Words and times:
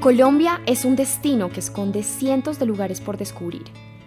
Colombia 0.00 0.60
es 0.66 0.84
un 0.84 0.94
destino 0.94 1.50
que 1.50 1.58
esconde 1.58 2.04
cientos 2.04 2.60
de 2.60 2.66
lugares 2.66 3.00
por 3.00 3.16
descubrir 3.16 3.64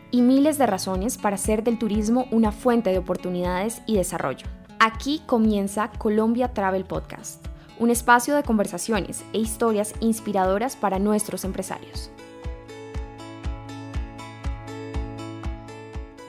y 0.10 0.21
miles 0.21 0.58
de 0.58 0.66
razones 0.66 1.18
para 1.18 1.36
hacer 1.36 1.64
del 1.64 1.78
turismo 1.78 2.29
una 2.32 2.54
fuente 2.54 2.91
de 2.91 2.98
oportunidades 2.98 3.82
y 3.88 3.98
desarrollo. 3.98 4.48
Aquí 4.80 5.21
comienza 5.25 5.91
Colombia 5.98 6.54
Travel 6.54 6.86
Podcast, 6.86 7.46
un 7.77 7.89
espacio 7.89 8.38
de 8.38 8.43
conversaciones 8.43 9.25
e 9.34 9.39
historias 9.39 9.93
inspiradoras 10.00 10.77
para 10.77 10.98
nuestros 10.98 11.43
empresarios. 11.43 12.10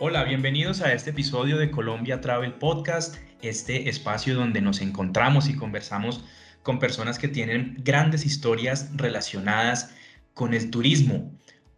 Hola, 0.01 0.25
bienvenidos 0.25 0.83
a 0.83 0.93
este 0.93 1.11
episodio 1.11 1.57
de 1.57 1.71
Colombia 1.71 2.21
Travel 2.21 2.55
Podcast, 2.55 3.15
este 3.43 3.89
espacio 3.89 4.35
donde 4.35 4.61
nos 4.61 4.81
encontramos 4.81 5.49
y 5.49 5.55
conversamos 5.55 6.25
con 6.63 6.79
personas 6.79 7.19
que 7.19 7.29
tienen 7.29 7.77
grandes 7.85 8.25
historias 8.25 8.91
relacionadas 8.97 9.95
con 10.35 10.55
el 10.55 10.71
turismo. 10.71 11.33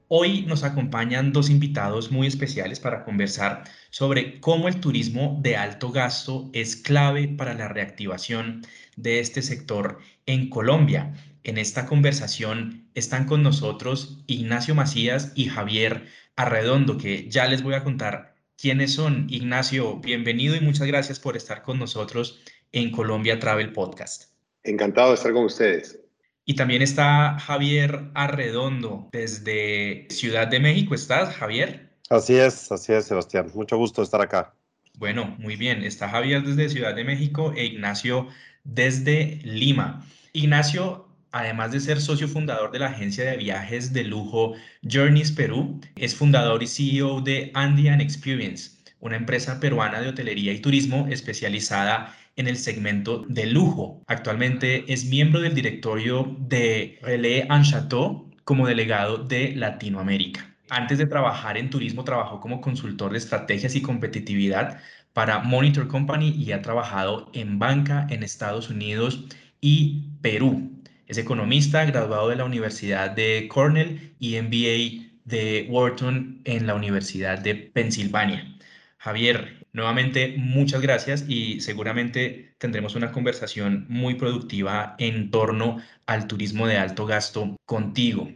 Hoy 0.08 0.42
nos 0.42 0.64
acompañan 0.64 1.32
dos 1.32 1.48
invitados 1.48 2.10
muy 2.10 2.26
especiales 2.26 2.78
para 2.78 3.04
conversar 3.04 3.64
sobre 3.90 4.38
cómo 4.38 4.68
el 4.68 4.78
turismo 4.78 5.38
de 5.42 5.56
alto 5.56 5.90
gasto 5.90 6.50
es 6.52 6.76
clave 6.76 7.26
para 7.26 7.54
la 7.54 7.68
reactivación 7.68 8.62
de 8.96 9.20
este 9.20 9.40
sector 9.40 9.98
en 10.26 10.50
Colombia. 10.50 11.14
En 11.42 11.58
esta 11.58 11.86
conversación 11.86 12.86
están 12.94 13.26
con 13.26 13.42
nosotros 13.42 14.22
Ignacio 14.26 14.74
Macías 14.74 15.32
y 15.34 15.46
Javier 15.46 16.06
Arredondo, 16.36 16.98
que 16.98 17.28
ya 17.30 17.46
les 17.46 17.62
voy 17.62 17.74
a 17.74 17.82
contar 17.82 18.34
quiénes 18.56 18.92
son. 18.92 19.26
Ignacio, 19.30 19.96
bienvenido 20.00 20.54
y 20.54 20.60
muchas 20.60 20.86
gracias 20.86 21.18
por 21.18 21.36
estar 21.36 21.62
con 21.62 21.78
nosotros 21.78 22.40
en 22.72 22.90
Colombia 22.90 23.38
Travel 23.38 23.72
Podcast. 23.72 24.33
Encantado 24.64 25.10
de 25.10 25.14
estar 25.14 25.32
con 25.32 25.44
ustedes. 25.44 26.00
Y 26.46 26.56
también 26.56 26.82
está 26.82 27.38
Javier 27.38 28.10
Arredondo 28.14 29.08
desde 29.12 30.06
Ciudad 30.10 30.48
de 30.48 30.60
México. 30.60 30.94
¿Estás, 30.94 31.34
Javier? 31.36 31.90
Así 32.10 32.36
es, 32.36 32.70
así 32.72 32.92
es, 32.92 33.06
Sebastián. 33.06 33.50
Mucho 33.54 33.76
gusto 33.76 34.02
estar 34.02 34.20
acá. 34.20 34.54
Bueno, 34.96 35.36
muy 35.38 35.56
bien. 35.56 35.82
Está 35.82 36.08
Javier 36.08 36.42
desde 36.42 36.68
Ciudad 36.68 36.94
de 36.94 37.04
México 37.04 37.52
e 37.56 37.64
Ignacio 37.64 38.28
desde 38.64 39.40
Lima. 39.42 40.06
Ignacio, 40.32 41.08
además 41.30 41.72
de 41.72 41.80
ser 41.80 42.00
socio 42.00 42.28
fundador 42.28 42.72
de 42.72 42.78
la 42.78 42.86
agencia 42.86 43.24
de 43.24 43.36
viajes 43.36 43.92
de 43.92 44.04
lujo 44.04 44.54
Journeys 44.82 45.32
Perú, 45.32 45.80
es 45.96 46.14
fundador 46.14 46.62
y 46.62 46.66
CEO 46.66 47.20
de 47.20 47.50
Andean 47.54 48.00
Experience, 48.00 48.72
una 49.00 49.16
empresa 49.16 49.60
peruana 49.60 50.00
de 50.00 50.08
hotelería 50.08 50.52
y 50.52 50.60
turismo 50.60 51.06
especializada 51.10 52.14
en 52.36 52.48
el 52.48 52.56
segmento 52.56 53.24
de 53.28 53.46
lujo. 53.46 54.02
Actualmente 54.06 54.84
es 54.92 55.06
miembro 55.06 55.40
del 55.40 55.54
directorio 55.54 56.36
de 56.38 56.98
Relais 57.02 57.46
en 57.48 57.62
Chateau 57.62 58.30
como 58.44 58.66
delegado 58.66 59.18
de 59.18 59.54
Latinoamérica. 59.56 60.54
Antes 60.70 60.98
de 60.98 61.06
trabajar 61.06 61.56
en 61.56 61.70
turismo, 61.70 62.04
trabajó 62.04 62.40
como 62.40 62.60
consultor 62.60 63.12
de 63.12 63.18
estrategias 63.18 63.74
y 63.74 63.82
competitividad 63.82 64.80
para 65.12 65.38
Monitor 65.40 65.88
Company 65.88 66.30
y 66.30 66.52
ha 66.52 66.62
trabajado 66.62 67.30
en 67.34 67.58
banca 67.58 68.06
en 68.10 68.22
Estados 68.22 68.70
Unidos 68.70 69.24
y 69.60 70.10
Perú. 70.20 70.82
Es 71.06 71.18
economista, 71.18 71.84
graduado 71.84 72.28
de 72.28 72.36
la 72.36 72.44
Universidad 72.44 73.10
de 73.10 73.46
Cornell 73.48 74.14
y 74.18 74.40
MBA 74.40 75.04
de 75.24 75.66
Wharton 75.70 76.40
en 76.44 76.66
la 76.66 76.74
Universidad 76.74 77.38
de 77.38 77.54
Pensilvania. 77.54 78.56
Javier, 78.98 79.63
nuevamente 79.74 80.36
muchas 80.38 80.80
gracias 80.80 81.26
y 81.28 81.60
seguramente 81.60 82.54
tendremos 82.58 82.94
una 82.94 83.12
conversación 83.12 83.84
muy 83.90 84.14
productiva 84.14 84.94
en 84.98 85.30
torno 85.30 85.78
al 86.06 86.26
turismo 86.26 86.66
de 86.66 86.78
alto 86.78 87.04
gasto 87.04 87.56
contigo. 87.66 88.30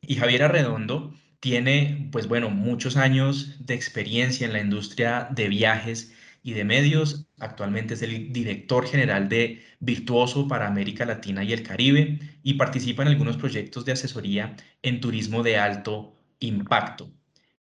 Y 0.00 0.14
Javier 0.14 0.44
Arredondo 0.44 1.12
tiene, 1.40 2.08
pues 2.12 2.28
bueno, 2.28 2.48
muchos 2.48 2.96
años 2.96 3.66
de 3.66 3.74
experiencia 3.74 4.46
en 4.46 4.54
la 4.54 4.60
industria 4.60 5.28
de 5.30 5.48
viajes 5.48 6.14
y 6.42 6.52
de 6.52 6.64
medios. 6.64 7.26
Actualmente 7.40 7.94
es 7.94 8.02
el 8.02 8.32
director 8.32 8.86
general 8.86 9.28
de 9.28 9.62
Virtuoso 9.80 10.46
para 10.46 10.68
América 10.68 11.04
Latina 11.04 11.42
y 11.42 11.52
el 11.52 11.64
Caribe 11.64 12.20
y 12.42 12.54
participa 12.54 13.02
en 13.02 13.08
algunos 13.08 13.36
proyectos 13.36 13.84
de 13.84 13.92
asesoría 13.92 14.56
en 14.82 15.00
turismo 15.00 15.42
de 15.42 15.58
alto 15.58 16.14
impacto. 16.38 17.10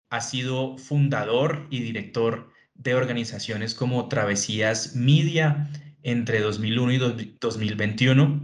Ha 0.10 0.20
sido 0.20 0.78
fundador 0.78 1.68
y 1.70 1.80
director 1.80 2.51
de 2.84 2.96
organizaciones 2.96 3.76
como 3.76 4.08
Travesías 4.08 4.96
Media 4.96 5.70
entre 6.04 6.40
2001 6.40 6.92
y 6.94 6.98
2021 7.40 8.42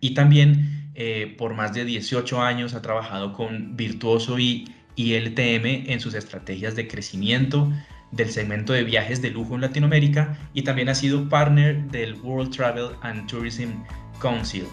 y 0.00 0.14
también 0.14 0.90
eh, 0.94 1.34
por 1.38 1.54
más 1.54 1.72
de 1.72 1.84
18 1.84 2.42
años 2.42 2.74
ha 2.74 2.82
trabajado 2.82 3.32
con 3.32 3.76
Virtuoso 3.76 4.38
y 4.38 4.74
ILTM 4.96 5.90
en 5.90 6.00
sus 6.00 6.14
estrategias 6.14 6.74
de 6.74 6.88
crecimiento 6.88 7.72
del 8.10 8.30
segmento 8.30 8.72
de 8.72 8.82
viajes 8.82 9.22
de 9.22 9.30
lujo 9.30 9.54
en 9.54 9.60
Latinoamérica 9.60 10.36
y 10.52 10.62
también 10.62 10.88
ha 10.88 10.94
sido 10.94 11.28
partner 11.28 11.80
del 11.90 12.14
World 12.14 12.54
Travel 12.54 12.90
and 13.02 13.28
Tourism 13.28 13.70
Council. 14.20 14.64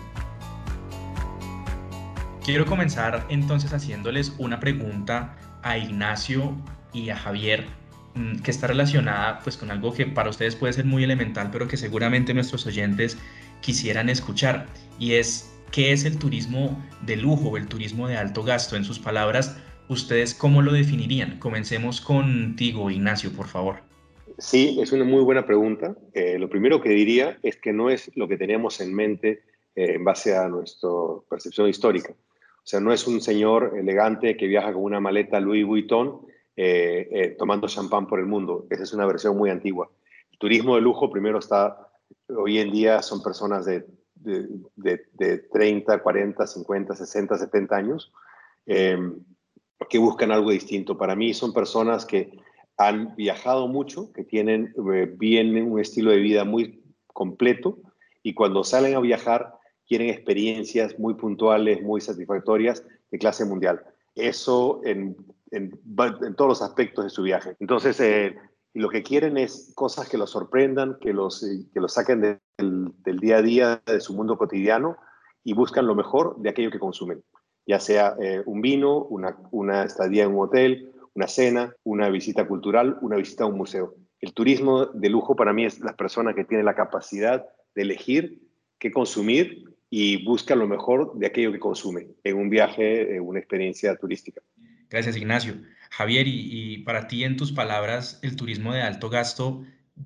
Quiero 2.43 2.65
comenzar 2.65 3.27
entonces 3.29 3.73
haciéndoles 3.73 4.33
una 4.39 4.59
pregunta 4.59 5.35
a 5.61 5.77
Ignacio 5.77 6.57
y 6.93 7.09
a 7.09 7.17
Javier 7.17 7.67
que 8.43 8.51
está 8.51 8.67
relacionada 8.67 9.39
pues 9.39 9.57
con 9.57 9.71
algo 9.71 9.93
que 9.93 10.05
para 10.05 10.29
ustedes 10.29 10.55
puede 10.55 10.73
ser 10.73 10.85
muy 10.85 11.03
elemental, 11.03 11.49
pero 11.51 11.67
que 11.67 11.77
seguramente 11.77 12.33
nuestros 12.33 12.65
oyentes 12.65 13.17
quisieran 13.61 14.09
escuchar, 14.09 14.67
y 14.99 15.13
es 15.13 15.51
qué 15.71 15.91
es 15.91 16.05
el 16.05 16.17
turismo 16.17 16.81
de 17.05 17.17
lujo, 17.17 17.57
el 17.57 17.67
turismo 17.67 18.07
de 18.07 18.17
alto 18.17 18.43
gasto. 18.43 18.75
En 18.75 18.83
sus 18.83 18.99
palabras, 18.99 19.57
¿ustedes 19.89 20.33
cómo 20.33 20.61
lo 20.61 20.71
definirían? 20.71 21.39
Comencemos 21.39 22.01
contigo, 22.01 22.89
Ignacio, 22.89 23.31
por 23.31 23.47
favor. 23.47 23.81
Sí, 24.37 24.77
es 24.79 24.91
una 24.91 25.03
muy 25.03 25.23
buena 25.23 25.45
pregunta. 25.45 25.95
Eh, 26.13 26.37
lo 26.37 26.49
primero 26.49 26.81
que 26.81 26.89
diría 26.89 27.39
es 27.41 27.57
que 27.57 27.73
no 27.73 27.89
es 27.89 28.11
lo 28.15 28.27
que 28.27 28.37
teníamos 28.37 28.79
en 28.81 28.93
mente 28.93 29.41
eh, 29.75 29.95
en 29.95 30.03
base 30.03 30.35
a 30.35 30.47
nuestra 30.47 30.89
percepción 31.29 31.67
histórica. 31.67 32.11
O 32.11 32.69
sea, 32.69 32.79
no 32.79 32.91
es 32.91 33.07
un 33.07 33.21
señor 33.21 33.73
elegante 33.79 34.37
que 34.37 34.47
viaja 34.47 34.73
con 34.73 34.83
una 34.83 34.99
maleta 34.99 35.39
Louis 35.39 35.65
Vuitton 35.65 36.26
eh, 36.59 37.07
eh, 37.11 37.35
tomando 37.37 37.67
champán 37.67 38.07
por 38.07 38.19
el 38.19 38.25
mundo. 38.25 38.65
Esa 38.71 38.81
es 38.81 38.91
una 38.91 39.05
versión 39.05 39.37
muy 39.37 39.51
antigua. 39.51 39.91
El 40.31 40.39
turismo 40.39 40.73
de 40.73 40.81
lujo 40.81 41.11
primero 41.11 41.37
está, 41.37 41.87
hoy 42.35 42.57
en 42.57 42.71
día 42.71 43.03
son 43.03 43.21
personas 43.21 43.65
de, 43.65 43.85
de, 44.15 45.37
30, 45.53 46.01
40, 46.01 46.47
50, 46.47 46.95
60, 46.95 47.37
70 47.37 47.75
años 47.75 48.11
em, 48.65 49.19
que 49.87 49.99
buscan 49.99 50.31
algo 50.31 50.49
distinto. 50.49 50.97
Para 50.97 51.15
mí 51.15 51.31
son 51.35 51.53
personas 51.53 52.07
que 52.07 52.31
han 52.75 53.15
viajado 53.15 53.67
mucho, 53.67 54.11
que 54.11 54.23
tienen 54.23 54.73
eh, 54.93 55.13
bien 55.15 55.71
un 55.71 55.79
estilo 55.79 56.09
de 56.09 56.17
vida 56.17 56.43
muy 56.43 56.81
completo 57.13 57.77
y 58.23 58.33
cuando 58.33 58.63
salen 58.63 58.95
a 58.95 58.99
viajar 58.99 59.53
quieren 59.87 60.09
experiencias 60.09 60.97
muy 60.97 61.13
puntuales, 61.13 61.83
muy 61.83 62.01
satisfactorias 62.01 62.83
de 63.11 63.19
clase 63.19 63.45
mundial. 63.45 63.83
Eso 64.15 64.81
en 64.83 65.15
en, 65.51 65.71
todos 66.35 66.49
los 66.49 66.61
aspectos 66.61 67.05
de 67.05 67.09
su 67.09 67.23
viaje. 67.23 67.55
Entonces, 67.59 67.99
eh, 67.99 68.35
lo 68.73 68.89
que 68.89 69.03
quieren 69.03 69.37
es 69.37 69.71
cosas 69.75 70.07
que 70.07 70.17
los 70.17 70.31
sorprendan, 70.31 70.97
que 71.01 71.13
los, 71.13 71.43
eh, 71.43 71.65
que 71.73 71.79
los 71.79 71.93
saquen 71.93 72.39
del, 72.57 72.93
día 73.19 73.37
a 73.37 73.41
día, 73.41 73.81
de 73.85 73.99
su 73.99 74.13
mundo 74.13 74.37
cotidiano 74.37 74.97
y 75.43 75.53
buscan 75.53 75.87
lo 75.87 75.95
mejor 75.95 76.37
de 76.37 76.49
aquello 76.49 76.71
que 76.71 76.79
consumen, 76.79 77.23
ya 77.65 77.79
sea 77.79 78.15
eh, 78.21 78.43
un 78.45 78.61
vino, 78.61 79.05
una, 79.05 79.83
estadía 79.83 80.25
en 80.25 80.35
un 80.35 80.45
hotel, 80.45 80.91
una 81.15 81.27
cena, 81.27 81.73
una 81.83 82.09
visita 82.09 82.47
cultural, 82.47 82.97
una 83.01 83.15
visita 83.15 83.45
a 83.45 83.47
un 83.47 83.57
museo. 83.57 83.95
El 84.19 84.33
turismo 84.33 84.85
de 84.87 85.09
lujo 85.09 85.35
para 85.35 85.53
mí 85.53 85.65
es 85.65 85.79
la 85.79 85.95
persona 85.95 86.33
que 86.33 86.43
tiene 86.43 86.63
la 86.63 86.75
capacidad 86.75 87.45
de 87.73 87.81
elegir 87.81 88.41
qué 88.77 88.91
consumir 88.91 89.75
y 89.89 90.23
busca 90.25 90.55
lo 90.55 90.67
mejor 90.67 91.17
de 91.17 91.27
aquello 91.27 91.51
que 91.51 91.59
consume 91.59 92.09
en 92.23 92.37
un 92.37 92.49
viaje, 92.49 93.15
en 93.15 93.25
una 93.25 93.39
experiencia 93.39 93.95
turística. 93.95 94.41
Gracias, 94.89 95.17
Ignacio. 95.17 95.55
Javier, 95.89 96.27
y, 96.27 96.79
para 96.79 97.07
ti, 97.07 97.23
en 97.23 97.37
tus 97.37 97.51
palabras, 97.51 98.19
el 98.21 98.35
turismo 98.35 98.73
de 98.73 98.81
alto 98.81 99.09
gasto, 99.09 99.63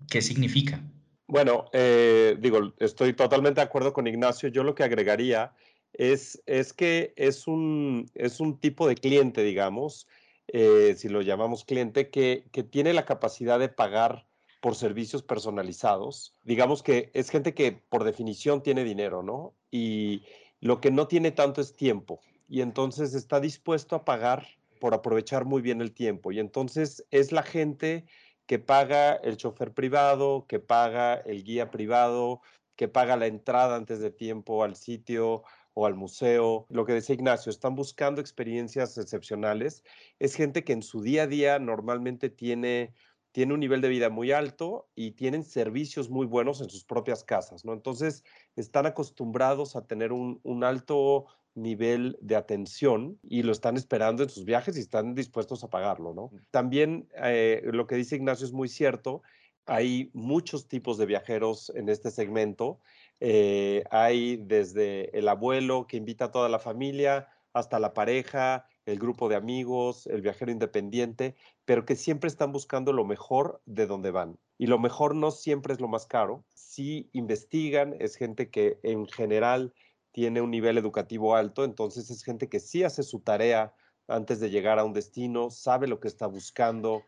¿qué 0.10 0.22
significa? 0.22 0.84
Bueno, 1.28 1.66
eh, 1.74 2.38
digo, 2.40 2.74
estoy 2.78 3.14
totalmente 3.14 3.62
de 3.62 3.66
acuerdo 3.66 3.94
con 3.94 4.08
Ignacio. 4.08 4.50
Yo 4.50 4.64
lo 4.64 4.76
que 4.76 4.84
agregaría 4.84 5.54
es, 5.94 6.42
es 6.46 6.74
que 6.74 7.14
es 7.16 7.48
un, 7.48 8.10
es 8.16 8.40
un 8.40 8.60
tipo 8.60 8.88
de 8.88 8.96
cliente, 8.96 9.44
digamos, 9.44 10.08
eh, 10.48 10.96
si 10.98 11.10
lo 11.10 11.22
llamamos 11.22 11.64
cliente, 11.64 12.10
que, 12.10 12.46
que 12.52 12.64
tiene 12.64 12.94
la 12.94 13.06
capacidad 13.06 13.60
de 13.60 13.70
pagar 13.70 14.26
por 14.62 14.76
servicios 14.76 15.24
personalizados. 15.24 16.36
Digamos 16.44 16.84
que 16.84 17.12
es 17.14 17.30
gente 17.30 17.54
que 17.54 17.72
por 17.72 18.04
definición 18.04 18.62
tiene 18.62 18.84
dinero, 18.84 19.24
¿no? 19.24 19.54
Y 19.72 20.24
lo 20.60 20.80
que 20.80 20.92
no 20.92 21.08
tiene 21.08 21.32
tanto 21.32 21.62
es 21.62 21.76
tiempo. 21.76 22.20
Y 22.48 22.62
entonces 22.62 23.14
está 23.14 23.40
dispuesto 23.40 23.96
a 23.96 24.06
pagar 24.06 24.46
por 24.82 24.96
aprovechar 24.96 25.46
muy 25.46 25.62
bien 25.62 25.80
el 25.80 25.94
tiempo. 25.94 26.32
Y 26.32 26.40
entonces 26.40 27.06
es 27.12 27.32
la 27.32 27.44
gente 27.44 28.06
que 28.48 28.58
paga 28.60 29.14
el 29.14 29.38
chofer 29.38 29.74
privado, 29.74 30.48
que 30.50 30.60
paga 30.60 31.14
el 31.14 31.44
guía 31.44 31.70
privado, 31.70 32.42
que 32.76 32.88
paga 32.88 33.16
la 33.16 33.28
entrada 33.28 33.76
antes 33.76 34.00
de 34.00 34.10
tiempo 34.10 34.64
al 34.64 34.76
sitio 34.76 35.44
o 35.76 35.86
al 35.86 35.94
museo. 35.94 36.66
Lo 36.70 36.84
que 36.86 36.94
decía 36.94 37.14
Ignacio, 37.14 37.52
están 37.52 37.76
buscando 37.76 38.20
experiencias 38.20 38.98
excepcionales. 38.98 39.84
Es 40.18 40.36
gente 40.36 40.64
que 40.64 40.74
en 40.74 40.82
su 40.82 41.02
día 41.04 41.24
a 41.24 41.28
día 41.28 41.60
normalmente 41.60 42.32
tiene 42.32 42.94
tiene 43.32 43.54
un 43.54 43.60
nivel 43.60 43.82
de 43.82 43.90
vida 43.90 44.10
muy 44.10 44.32
alto 44.32 44.90
y 44.96 45.12
tienen 45.12 45.44
servicios 45.44 46.10
muy 46.10 46.26
buenos 46.26 46.62
en 46.62 46.70
sus 46.70 46.84
propias 46.84 47.24
casas, 47.24 47.64
¿no? 47.66 47.74
Entonces, 47.74 48.24
están 48.56 48.86
acostumbrados 48.86 49.76
a 49.76 49.86
tener 49.86 50.12
un, 50.12 50.40
un, 50.44 50.64
alto 50.64 51.26
nivel 51.56 52.18
de 52.22 52.36
atención 52.36 53.20
y 53.24 53.44
lo 53.44 53.52
están 53.52 53.78
esperando 53.78 54.24
en 54.24 54.30
sus 54.30 54.46
viajes 54.46 54.78
y 54.78 54.82
están 54.82 55.16
dispuestos 55.16 55.64
a 55.64 55.70
pagarlo, 55.70 56.14
¿no? 56.14 56.32
También 56.52 57.08
eh, 57.24 57.62
lo 57.66 57.88
que 57.88 57.96
dice 57.96 58.16
Ignacio 58.16 58.46
es 58.46 58.54
muy 58.54 58.70
cierto, 58.70 59.22
hay 59.66 60.10
muchos 60.14 60.68
tipos 60.68 60.98
de 60.98 61.06
viajeros 61.06 61.72
en 61.76 61.90
este 61.90 62.12
segmento, 62.12 62.80
eh, 63.20 63.84
hay 63.92 64.38
desde 64.38 65.18
el 65.18 65.28
abuelo 65.28 65.88
que 65.88 65.98
invita 65.98 66.26
a 66.26 66.32
toda 66.32 66.50
la 66.50 66.60
familia 66.60 67.28
hasta 67.54 67.80
la 67.80 67.94
pareja, 67.94 68.66
el 68.86 69.00
grupo 69.00 69.30
de 69.30 69.36
amigos, 69.36 70.08
el 70.08 70.22
viajero 70.22 70.52
independiente, 70.52 71.36
pero 71.66 71.86
que 71.86 71.96
siempre 71.96 72.28
están 72.28 72.52
buscando 72.52 72.94
lo 72.94 73.06
mejor 73.06 73.62
de 73.66 73.88
donde 73.88 74.12
van. 74.12 74.38
Y 74.58 74.68
lo 74.68 74.80
mejor 74.80 75.16
no 75.16 75.32
siempre 75.32 75.74
es 75.74 75.80
lo 75.80 75.88
más 75.88 76.06
caro. 76.06 76.46
Si 76.54 77.10
investigan, 77.14 77.96
es 78.00 78.16
gente 78.16 78.50
que 78.50 78.80
en 78.84 79.08
general 79.08 79.74
tiene 80.12 80.42
un 80.42 80.52
nivel 80.52 80.78
educativo 80.78 81.36
alto, 81.36 81.64
entonces 81.64 82.10
es 82.10 82.24
gente 82.24 82.50
que 82.50 82.60
sí 82.60 82.84
hace 82.84 83.04
su 83.04 83.20
tarea 83.22 83.74
antes 84.08 84.40
de 84.40 84.50
llegar 84.50 84.78
a 84.78 84.84
un 84.84 84.94
destino, 84.94 85.50
sabe 85.50 85.88
lo 85.88 86.00
que 86.00 86.08
está 86.08 86.28
buscando, 86.28 87.04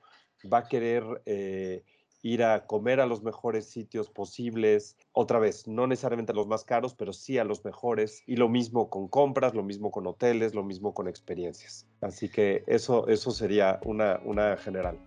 va 0.51 0.59
a 0.59 0.67
querer 0.67 1.03
eh, 1.25 1.83
ir 2.23 2.43
a 2.43 2.65
comer 2.65 2.99
a 2.99 3.05
los 3.05 3.21
mejores 3.21 3.69
sitios 3.69 4.09
posibles. 4.09 4.97
Otra 5.11 5.37
vez, 5.37 5.67
no 5.67 5.85
necesariamente 5.85 6.31
a 6.31 6.35
los 6.35 6.47
más 6.47 6.63
caros, 6.63 6.95
pero 6.95 7.13
sí 7.13 7.37
a 7.37 7.43
los 7.43 7.63
mejores. 7.63 8.23
Y 8.25 8.37
lo 8.37 8.49
mismo 8.49 8.89
con 8.89 9.07
compras, 9.07 9.53
lo 9.53 9.61
mismo 9.61 9.91
con 9.91 10.07
hoteles, 10.07 10.55
lo 10.55 10.63
mismo 10.63 10.93
con 10.93 11.07
experiencias. 11.07 11.85
Así 12.01 12.29
que 12.29 12.63
eso, 12.65 13.07
eso 13.07 13.29
sería 13.29 13.79
una, 13.85 14.19
una 14.23 14.57
general. 14.57 14.97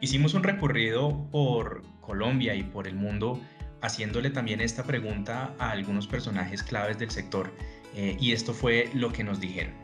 Hicimos 0.00 0.32
un 0.32 0.44
recorrido 0.44 1.28
por 1.30 1.82
Colombia 2.00 2.54
y 2.54 2.62
por 2.62 2.86
el 2.86 2.94
mundo 2.94 3.38
haciéndole 3.82 4.30
también 4.30 4.60
esta 4.60 4.84
pregunta 4.84 5.54
a 5.58 5.70
algunos 5.70 6.06
personajes 6.06 6.62
claves 6.62 6.98
del 6.98 7.10
sector 7.10 7.50
eh, 7.94 8.16
y 8.20 8.32
esto 8.32 8.54
fue 8.54 8.88
lo 8.94 9.12
que 9.12 9.24
nos 9.24 9.40
dijeron. 9.40 9.74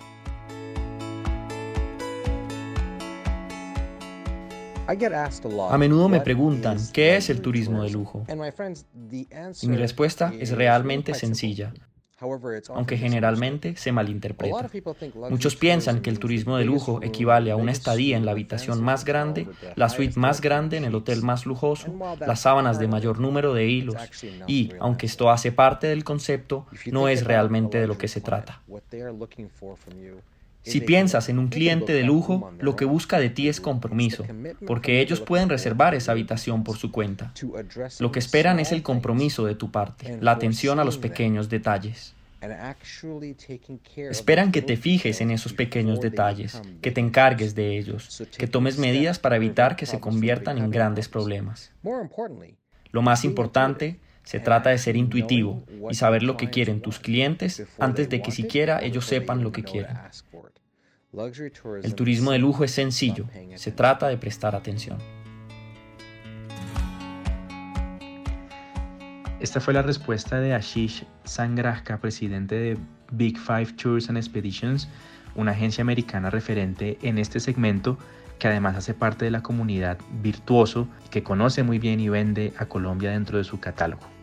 A 5.71 5.79
menudo 5.79 6.09
me 6.09 6.21
preguntan, 6.21 6.79
¿qué 6.93 7.17
es 7.17 7.31
el 7.31 7.41
turismo 7.41 7.83
de 7.83 7.91
lujo? 7.91 8.25
Y 9.63 9.69
mi 9.69 9.77
respuesta 9.77 10.33
es 10.39 10.53
realmente 10.53 11.15
sencilla 11.15 11.73
aunque 12.71 12.97
generalmente 12.97 13.77
se 13.77 13.93
malinterpreta. 13.93 14.71
Muchos 15.29 15.57
piensan 15.57 16.01
que 16.01 16.09
el 16.09 16.19
turismo 16.19 16.57
de 16.57 16.65
lujo 16.65 17.03
equivale 17.03 17.51
a 17.51 17.57
una 17.57 17.73
estadía 17.73 18.17
en 18.17 18.25
la 18.25 18.33
habitación 18.33 18.83
más 18.83 19.05
grande, 19.05 19.47
la 19.75 19.91
suite 19.91 20.19
más 20.19 20.41
grande 20.41 20.79
en 20.79 20.85
el 20.85 20.95
hotel 20.95 21.23
más 21.23 21.45
lujoso, 21.45 21.95
las 22.21 22.41
sábanas 22.41 22.79
de 22.79 22.89
mayor 22.89 23.21
número 23.21 23.53
de 23.53 23.67
hilos, 23.67 23.97
y, 24.47 24.73
aunque 24.81 25.07
esto 25.07 25.31
hace 25.31 25.53
parte 25.53 25.89
del 25.89 26.05
concepto, 26.05 26.67
no 26.91 27.09
es 27.09 27.25
realmente 27.25 27.79
de 27.79 27.87
lo 27.87 27.99
que 27.99 28.09
se 28.09 28.23
trata. 28.23 28.63
Si 30.67 30.81
piensas 30.81 31.29
en 31.29 31.39
un 31.39 31.49
cliente 31.49 31.93
de 31.93 32.03
lujo, 32.03 32.53
lo 32.59 32.75
que 32.75 32.85
busca 32.85 33.21
de 33.21 33.31
ti 33.31 33.49
es 33.49 33.61
compromiso, 33.61 34.25
porque 34.67 35.01
ellos 35.01 35.21
pueden 35.21 35.49
reservar 35.49 35.95
esa 35.95 36.11
habitación 36.13 36.65
por 36.65 36.77
su 36.77 36.91
cuenta. 36.91 37.33
Lo 38.01 38.11
que 38.11 38.19
esperan 38.19 38.59
es 38.59 38.73
el 38.73 38.83
compromiso 38.83 39.47
de 39.47 39.55
tu 39.55 39.71
parte, 39.71 40.19
la 40.21 40.33
atención 40.33 40.81
a 40.81 40.85
los 40.85 40.99
pequeños 40.99 41.49
detalles. 41.49 42.15
Esperan 43.97 44.53
que 44.53 44.63
te 44.63 44.77
fijes 44.77 45.21
en 45.21 45.31
esos 45.31 45.53
pequeños 45.53 46.01
detalles, 46.01 46.61
que 46.83 46.91
te 46.91 47.01
encargues 47.01 47.55
de 47.55 47.79
ellos, 47.79 48.27
que 48.37 48.47
tomes 48.47 48.79
medidas 48.79 49.19
para 49.21 49.37
evitar 49.37 49.77
que 49.77 49.87
se 49.87 50.01
conviertan 50.01 50.59
en 50.59 50.71
grandes 50.71 51.09
problemas. 51.09 51.73
Lo 52.91 53.03
más 53.03 53.25
importante, 53.25 54.01
se 54.27 54.41
trata 54.41 54.71
de 54.71 54.79
ser 54.79 54.97
intuitivo 54.97 55.63
y 55.89 55.95
saber 55.95 56.25
lo 56.25 56.37
que 56.37 56.51
quieren 56.51 56.81
tus 56.81 56.99
clientes 56.99 57.65
antes 57.79 58.09
de 58.09 58.21
que 58.21 58.33
siquiera 58.33 58.83
ellos 58.83 59.07
sepan 59.07 59.45
lo 59.45 59.53
que 59.53 59.63
quieren. 59.63 59.97
El 61.83 61.95
turismo 61.95 62.33
de 62.33 62.39
lujo 62.39 62.65
es 62.65 62.73
sencillo, 62.73 63.27
se 63.55 63.73
trata 63.73 64.09
de 64.09 64.19
prestar 64.19 64.55
atención. 64.55 64.99
Esta 69.41 69.61
fue 69.61 69.75
la 69.75 69.83
respuesta 69.83 70.41
de 70.41 70.55
Ashish 70.55 71.07
Sangrajka, 71.25 72.01
presidente 72.01 72.55
de 72.55 72.79
Big 73.13 73.39
Five 73.39 73.75
Tours 73.81 74.09
and 74.09 74.19
Expeditions, 74.19 74.89
una 75.35 75.53
agencia 75.53 75.83
americana 75.83 76.31
referente 76.31 76.99
en 77.03 77.19
este 77.19 77.41
segmento 77.41 77.99
que 78.39 78.49
además 78.49 78.77
hace 78.77 78.95
parte 78.95 79.25
de 79.25 79.31
la 79.31 79.43
comunidad 79.43 79.99
Virtuoso, 80.23 80.89
que 81.11 81.23
conoce 81.23 81.63
muy 81.63 81.79
bien 81.79 82.01
y 82.01 82.09
vende 82.09 82.53
a 82.59 82.67
Colombia 82.67 83.11
dentro 83.11 83.39
de 83.39 83.45
su 83.45 83.61
catálogo. 83.61 84.16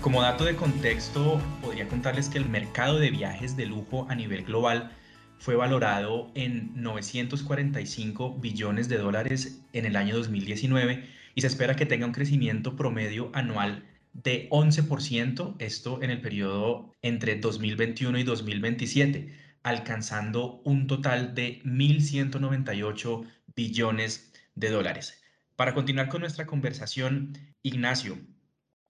Como 0.00 0.22
dato 0.22 0.46
de 0.46 0.56
contexto, 0.56 1.38
podría 1.60 1.86
contarles 1.86 2.30
que 2.30 2.38
el 2.38 2.48
mercado 2.48 2.98
de 2.98 3.10
viajes 3.10 3.54
de 3.54 3.66
lujo 3.66 4.06
a 4.08 4.14
nivel 4.14 4.44
global 4.44 4.92
fue 5.38 5.56
valorado 5.56 6.30
en 6.34 6.72
945 6.74 8.38
billones 8.38 8.88
de 8.88 8.96
dólares 8.96 9.60
en 9.74 9.84
el 9.84 9.96
año 9.96 10.16
2019 10.16 11.04
y 11.34 11.40
se 11.42 11.46
espera 11.46 11.76
que 11.76 11.84
tenga 11.84 12.06
un 12.06 12.12
crecimiento 12.12 12.76
promedio 12.76 13.30
anual 13.34 13.84
de 14.14 14.48
11%, 14.48 15.56
esto 15.58 16.02
en 16.02 16.10
el 16.10 16.22
periodo 16.22 16.94
entre 17.02 17.36
2021 17.36 18.18
y 18.20 18.22
2027, 18.22 19.34
alcanzando 19.62 20.62
un 20.64 20.86
total 20.86 21.34
de 21.34 21.60
1.198 21.64 23.26
billones 23.54 24.32
de 24.54 24.70
dólares. 24.70 25.22
Para 25.56 25.74
continuar 25.74 26.08
con 26.08 26.22
nuestra 26.22 26.46
conversación, 26.46 27.36
Ignacio, 27.62 28.16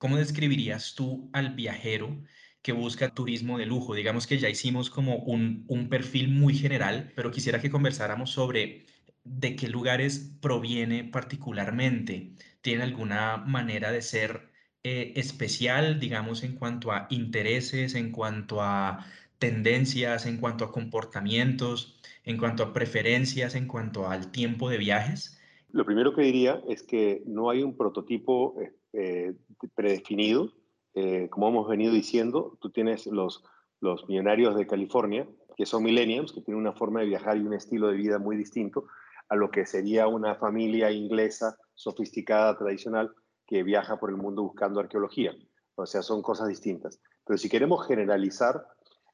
¿Cómo 0.01 0.17
describirías 0.17 0.95
tú 0.95 1.29
al 1.35 1.55
viajero 1.55 2.25
que 2.63 2.73
busca 2.73 3.13
turismo 3.13 3.59
de 3.59 3.67
lujo? 3.67 3.95
Digamos 3.95 4.27
que 4.27 4.39
ya 4.39 4.49
hicimos 4.49 4.89
como 4.89 5.17
un, 5.17 5.67
perfil 5.91 6.29
muy 6.31 6.55
general, 6.57 7.13
pero 7.15 7.31
quisiera 7.31 7.61
que 7.61 7.71
conversáramos 7.71 8.31
sobre 8.31 8.87
de 9.25 9.57
qué 9.57 9.69
lugares 9.69 10.39
proviene 10.41 11.05
particularmente. 11.05 12.33
¿Tiene 12.63 12.85
alguna 12.85 13.37
manera 13.37 13.93
de 13.93 14.01
ser 14.01 14.51
eh, 14.85 15.13
especial, 15.17 16.01
digamos, 16.01 16.45
en 16.45 16.55
cuanto 16.55 16.93
a 16.93 17.07
intereses, 17.11 17.95
en 17.95 18.11
cuanto 18.11 18.63
a 18.63 19.05
tendencias, 19.39 20.25
en 20.25 20.39
cuanto 20.39 20.65
a 20.65 20.73
comportamientos, 20.73 22.01
en 22.25 22.39
cuanto 22.39 22.63
a 22.63 22.73
preferencias, 22.73 23.55
en 23.55 23.67
cuanto 23.67 24.09
al 24.09 24.31
tiempo 24.33 24.71
de 24.71 24.79
viajes? 24.79 25.40
Lo 25.73 25.85
primero 25.85 26.15
que 26.15 26.23
diría 26.23 26.63
es 26.69 26.83
que 26.83 27.23
no 27.27 27.51
hay 27.51 27.63
un 27.63 27.77
prototipo 27.77 28.61
eh, 28.61 28.75
eh, 28.93 29.35
predefinido. 29.75 30.53
Eh, 30.95 31.29
como 31.31 31.49
hemos 31.49 31.69
venido 31.69 31.93
diciendo, 31.93 32.59
tú 32.61 32.71
tienes 32.71 33.07
los, 33.07 33.45
los 33.81 34.09
millonarios 34.09 34.57
de 34.57 34.67
California, 34.67 35.29
que 35.57 35.67
son 35.67 35.85
millennials, 35.85 36.33
que 36.33 36.41
tienen 36.41 36.61
una 36.61 36.73
forma 36.73 37.01
de 37.01 37.07
viajar 37.07 37.37
y 37.37 37.43
un 37.43 37.55
estilo 37.55 37.89
de 37.89 37.97
vida 37.97 38.19
muy 38.19 38.37
distinto 38.37 38.87
a 39.29 39.37
lo 39.37 39.51
que 39.51 39.65
sería 39.65 40.09
una 40.09 40.35
familia 40.35 40.91
inglesa 40.91 41.57
sofisticada, 41.75 42.59
tradicional, 42.59 43.13
que 43.47 43.63
viaja 43.63 43.99
por 44.01 44.11
el 44.11 44.17
mundo 44.17 44.43
buscando 44.43 44.81
arqueología. 44.81 45.33
O 45.77 45.87
sea, 45.87 46.03
son 46.03 46.21
cosas 46.21 46.49
distintas. 46.49 47.01
Pero 47.25 47.39
si 47.39 47.49
queremos 47.49 47.87
generalizar, 47.87 48.67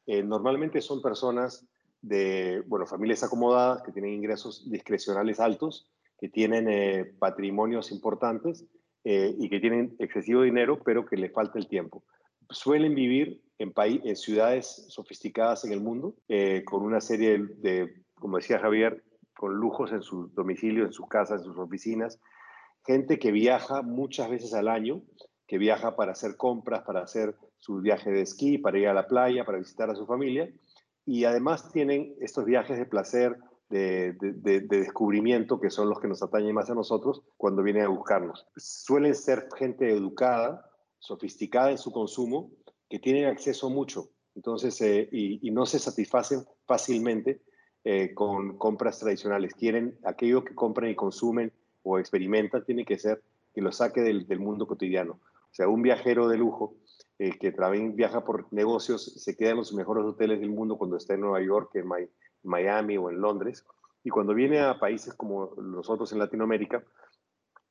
normalmente 0.06 0.80
son 0.80 1.02
personas 1.02 1.66
de, 2.00 2.62
bueno, 2.66 2.86
familias 2.86 3.22
acomodadas, 3.22 3.82
que 3.82 3.92
tienen 3.92 4.14
ingresos 4.14 4.70
discrecionales 4.70 5.38
altos, 5.38 5.90
que 6.18 6.28
tienen 6.28 7.16
patrimonios 7.18 7.92
importantes 7.92 8.64
eh, 9.08 9.36
y 9.38 9.48
que 9.48 9.60
tienen 9.60 9.94
excesivo 10.00 10.42
dinero, 10.42 10.80
pero 10.84 11.06
que 11.06 11.16
le 11.16 11.30
falta 11.30 11.60
el 11.60 11.68
tiempo. 11.68 12.02
Suelen 12.50 12.94
vivir 12.96 13.40
en, 13.58 13.72
en 13.76 14.16
ciudades 14.16 14.86
sofisticadas 14.88 15.64
en 15.64 15.72
el 15.72 15.80
mundo, 15.80 16.16
eh, 16.28 16.64
con 16.64 16.82
una 16.82 17.00
serie 17.00 17.38
de, 17.38 18.02
como 18.16 18.38
decía 18.38 18.58
Javier, 18.58 19.04
con 19.36 19.54
lujos 19.54 19.92
en 19.92 20.02
sus 20.02 20.34
domicilios, 20.34 20.86
en 20.86 20.92
sus 20.92 21.06
casas, 21.08 21.42
en 21.42 21.46
sus 21.46 21.58
oficinas. 21.58 22.18
Gente 22.84 23.18
que 23.18 23.30
viaja 23.30 23.82
muchas 23.82 24.28
veces 24.28 24.54
al 24.54 24.66
año, 24.66 25.02
que 25.46 25.58
viaja 25.58 25.94
para 25.94 26.12
hacer 26.12 26.36
compras, 26.36 26.82
para 26.82 27.02
hacer 27.02 27.36
su 27.58 27.80
viaje 27.80 28.10
de 28.10 28.22
esquí, 28.22 28.58
para 28.58 28.78
ir 28.78 28.88
a 28.88 28.94
la 28.94 29.06
playa, 29.06 29.44
para 29.44 29.58
visitar 29.58 29.88
a 29.90 29.94
su 29.94 30.06
familia. 30.06 30.50
Y 31.04 31.24
además 31.24 31.70
tienen 31.70 32.16
estos 32.20 32.44
viajes 32.44 32.76
de 32.76 32.86
placer, 32.86 33.36
de, 33.68 34.14
descubrimiento, 34.68 35.60
que 35.60 35.70
son 35.70 35.88
los 35.88 36.00
que 36.00 36.08
nos 36.08 36.22
atañen 36.22 36.54
más 36.54 36.70
a 36.70 36.74
nosotros 36.74 37.22
cuando 37.36 37.62
vienen 37.62 37.84
a 37.84 37.88
buscarnos. 37.88 38.46
Suelen 38.56 39.14
ser 39.14 39.48
gente 39.56 39.90
educada, 39.90 40.70
sofisticada 40.98 41.70
en 41.70 41.78
su 41.78 41.92
consumo, 41.92 42.50
que 42.88 42.98
tienen 42.98 43.26
acceso 43.26 43.68
mucho, 43.68 44.10
entonces, 44.36 44.78
eh, 44.82 45.08
y, 45.10 45.50
no 45.50 45.64
se 45.64 45.78
satisfacen 45.78 46.44
fácilmente 46.66 47.40
eh, 47.84 48.12
con 48.14 48.58
compras 48.58 49.00
tradicionales. 49.00 49.54
Quieren 49.54 49.98
aquello 50.04 50.44
que 50.44 50.54
compran 50.54 50.90
y 50.90 50.94
consumen 50.94 51.52
o 51.82 51.98
experimentan, 51.98 52.64
tiene 52.64 52.84
que 52.84 52.98
ser 52.98 53.22
que 53.54 53.62
lo 53.62 53.72
saque 53.72 54.02
del, 54.02 54.38
mundo 54.38 54.66
cotidiano. 54.66 55.14
O 55.14 55.54
sea, 55.56 55.68
un 55.68 55.80
viajero 55.80 56.28
de 56.28 56.36
lujo 56.36 56.76
eh, 57.18 57.38
que 57.38 57.50
también 57.50 57.96
viaja 57.96 58.24
por 58.24 58.52
negocios 58.52 59.14
se 59.16 59.36
queda 59.36 59.52
en 59.52 59.56
los 59.56 59.72
mejores 59.72 60.04
hoteles 60.04 60.38
del 60.38 60.50
mundo 60.50 60.76
cuando 60.76 60.98
está 60.98 61.14
en 61.14 61.22
Nueva 61.22 61.40
York, 61.40 61.70
en 61.74 61.88
Miami 62.46 62.96
o 62.96 63.10
en 63.10 63.20
Londres. 63.20 63.64
Y 64.02 64.10
cuando 64.10 64.34
viene 64.34 64.60
a 64.60 64.78
países 64.78 65.14
como 65.14 65.54
nosotros 65.56 66.12
en 66.12 66.18
Latinoamérica, 66.18 66.84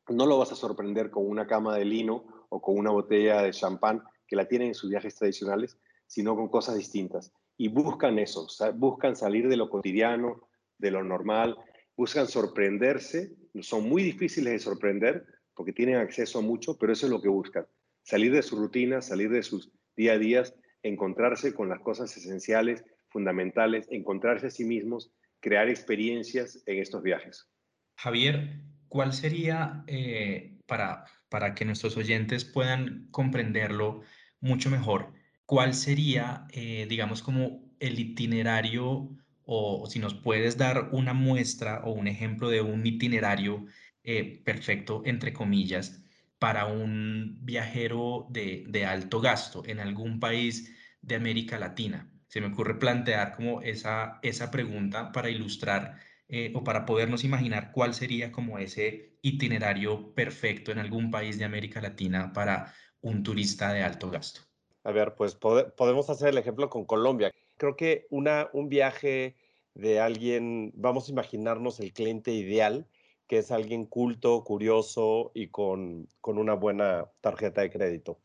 no 0.10 0.26
lo 0.26 0.38
vas 0.38 0.52
a 0.52 0.56
sorprender 0.56 1.10
con 1.10 1.28
una 1.28 1.48
cama 1.48 1.76
de 1.76 1.86
lino 1.86 2.48
o 2.50 2.62
con 2.62 2.78
una 2.78 2.92
botella 2.92 3.42
de 3.42 3.52
champán 3.52 4.04
que 4.28 4.36
la 4.36 4.48
tienen 4.48 4.70
en 4.70 4.76
sus 4.76 4.90
viajes 4.90 5.16
tradicionales, 5.16 5.78
sino 6.08 6.36
con 6.36 6.50
cosas 6.50 6.76
distintas. 6.76 7.32
Y 7.58 7.70
buscan 7.70 8.20
eso, 8.20 8.48
buscan 8.76 9.16
salir 9.16 9.48
de 9.48 9.58
lo 9.58 9.70
cotidiano, 9.70 10.48
de 10.78 10.92
lo 10.92 11.04
normal, 11.04 11.58
buscan 11.96 12.28
sorprenderse, 12.28 13.34
son 13.62 13.88
muy 13.88 14.04
difíciles 14.04 14.54
de 14.54 14.60
sorprender 14.60 15.26
porque 15.54 15.72
tienen 15.72 15.96
acceso 15.96 16.40
a 16.40 16.42
mucho, 16.42 16.78
pero 16.78 16.92
eso 16.92 17.06
es 17.06 17.12
lo 17.12 17.22
que 17.22 17.30
buscan, 17.30 17.66
salir 18.04 18.34
de 18.34 18.44
su 18.44 18.58
rutina, 18.58 19.02
salir 19.02 19.30
de 19.30 19.42
sus 19.42 19.72
día 19.96 20.14
a 20.14 20.18
días, 20.18 20.54
encontrarse 20.84 21.54
con 21.54 21.70
las 21.70 21.80
cosas 21.80 22.16
esenciales, 22.18 22.84
fundamentales, 23.16 23.88
encontrarse 23.90 24.48
a 24.48 24.50
sí 24.52 24.66
mismos, 24.66 25.14
crear 25.40 25.70
experiencias 25.70 26.62
en 26.66 26.80
estos 26.80 27.02
viajes. 27.02 27.48
Javier, 27.96 28.60
¿cuál 28.90 29.14
sería, 29.14 29.86
eh, 29.88 30.58
para, 30.66 31.06
para 31.30 31.56
que 31.56 31.64
nuestros 31.64 31.96
oyentes 31.96 32.44
puedan 32.44 33.08
comprenderlo 33.12 34.02
mucho 34.42 34.70
mejor, 34.70 35.14
cuál 35.46 35.74
sería, 35.74 36.46
eh, 36.52 36.88
digamos, 36.90 37.22
como 37.22 37.64
el 37.80 37.98
itinerario 37.98 39.10
o 39.46 39.88
si 39.90 40.00
nos 40.00 40.14
puedes 40.14 40.58
dar 40.58 40.90
una 40.92 41.14
muestra 41.14 41.86
o 41.86 41.94
un 41.94 42.08
ejemplo 42.08 42.50
de 42.50 42.60
un 42.60 42.86
itinerario 42.86 43.66
eh, 44.04 44.42
perfecto, 44.44 45.04
entre 45.06 45.32
comillas, 45.32 46.04
para 46.38 46.66
un 46.66 47.38
viajero 47.46 48.28
de, 48.30 48.86
alto 48.86 49.22
gasto 49.22 49.64
en 49.66 49.80
algún 49.80 50.20
país 50.20 50.76
de 51.02 51.16
América 51.16 51.58
Latina. 51.58 52.12
Se 52.36 52.42
me 52.42 52.48
ocurre 52.48 52.78
plantear 52.78 53.34
como 53.34 53.62
esa, 53.62 54.20
esa 54.22 54.52
pregunta 54.52 55.14
para 55.14 55.30
ilustrar 55.30 55.96
eh, 56.28 56.52
o 56.54 56.66
para 56.66 56.86
podernos 56.86 57.24
imaginar 57.24 57.72
cuál 57.72 57.94
sería 57.94 58.34
como 58.34 58.60
ese 58.60 59.14
itinerario 59.22 60.14
perfecto 60.14 60.74
en 60.74 60.80
algún 60.80 61.12
país 61.12 61.40
de 61.40 61.46
América 61.46 61.80
Latina 61.80 62.34
para 62.34 62.74
un 63.00 63.24
turista 63.24 63.72
de 63.72 63.84
alto 63.84 64.10
gasto. 64.10 64.42
A 64.84 64.92
ver, 64.92 65.16
pues 65.16 65.34
podemos 65.36 66.10
hacer 66.10 66.28
el 66.28 66.38
ejemplo 66.38 66.70
con 66.70 66.84
Colombia. 66.84 67.32
Creo 67.56 67.78
que 67.78 68.06
una, 68.10 68.50
un 68.52 68.68
viaje 68.68 69.38
de 69.74 70.02
alguien, 70.02 70.74
vamos 70.76 71.08
a 71.08 71.14
imaginarnos 71.14 71.80
el 71.80 71.94
cliente 71.94 72.34
ideal, 72.34 72.86
que 73.28 73.40
es 73.40 73.52
alguien 73.52 73.86
culto, 73.86 74.44
curioso 74.44 75.32
y 75.34 75.48
con, 75.48 76.08
una 76.24 76.54
buena 76.54 77.10
tarjeta 77.22 77.62
de 77.62 77.72
crédito. 77.72 78.20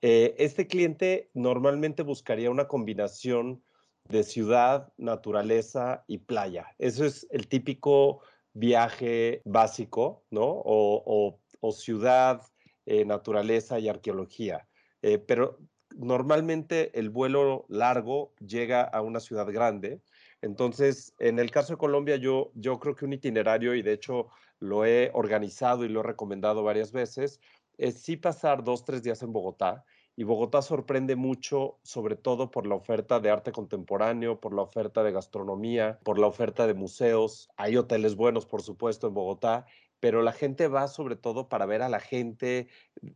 Eh, 0.00 0.34
este 0.38 0.66
cliente 0.66 1.30
normalmente 1.34 2.02
buscaría 2.02 2.50
una 2.50 2.68
combinación 2.68 3.62
de 4.08 4.22
ciudad, 4.22 4.92
naturaleza 4.96 6.04
y 6.06 6.18
playa. 6.18 6.74
Eso 6.78 7.04
es 7.04 7.26
el 7.30 7.48
típico 7.48 8.20
viaje 8.52 9.42
básico, 9.44 10.24
¿no? 10.30 10.62
O, 10.64 11.40
ciudad, 11.72 12.42
eh, 12.86 13.04
naturaleza 13.04 13.80
y 13.80 13.88
arqueología. 13.88 14.68
Eh, 15.02 15.18
pero 15.18 15.58
normalmente 15.96 16.96
el 16.98 17.10
vuelo 17.10 17.66
largo 17.68 18.32
llega 18.38 18.82
a 18.82 19.02
una 19.02 19.18
ciudad 19.18 19.50
grande. 19.52 20.00
Entonces, 20.42 21.12
en 21.18 21.40
el 21.40 21.50
caso 21.50 21.72
de 21.72 21.78
Colombia, 21.78 22.16
yo, 22.16 22.52
yo 22.54 22.78
creo 22.78 22.94
que 22.94 23.04
un 23.04 23.14
itinerario, 23.14 23.74
y 23.74 23.82
de 23.82 23.94
hecho 23.94 24.28
lo 24.60 24.84
he 24.84 25.10
organizado 25.14 25.84
y 25.84 25.88
lo 25.88 26.00
he 26.00 26.04
recomendado 26.04 26.62
varias 26.62 26.92
veces, 26.92 27.40
es 27.78 28.02
sí 28.02 28.16
pasar 28.16 28.64
dos, 28.64 28.84
tres 28.84 29.02
días 29.02 29.22
en 29.22 29.32
Bogotá. 29.32 29.84
Y 30.18 30.24
Bogotá 30.24 30.62
sorprende 30.62 31.14
mucho, 31.14 31.78
sobre 31.82 32.16
todo 32.16 32.50
por 32.50 32.66
la 32.66 32.74
oferta 32.74 33.20
de 33.20 33.28
arte 33.28 33.52
contemporáneo, 33.52 34.40
por 34.40 34.54
la 34.54 34.62
oferta 34.62 35.02
de 35.02 35.12
gastronomía, 35.12 35.98
por 36.04 36.18
la 36.18 36.26
oferta 36.26 36.66
de 36.66 36.72
museos. 36.72 37.50
Hay 37.58 37.76
hoteles 37.76 38.16
buenos, 38.16 38.46
por 38.46 38.62
supuesto, 38.62 39.08
en 39.08 39.14
Bogotá 39.14 39.66
pero 40.00 40.22
la 40.22 40.32
gente 40.32 40.68
va 40.68 40.88
sobre 40.88 41.16
todo 41.16 41.48
para 41.48 41.66
ver 41.66 41.82
a 41.82 41.88
la 41.88 42.00
gente 42.00 42.68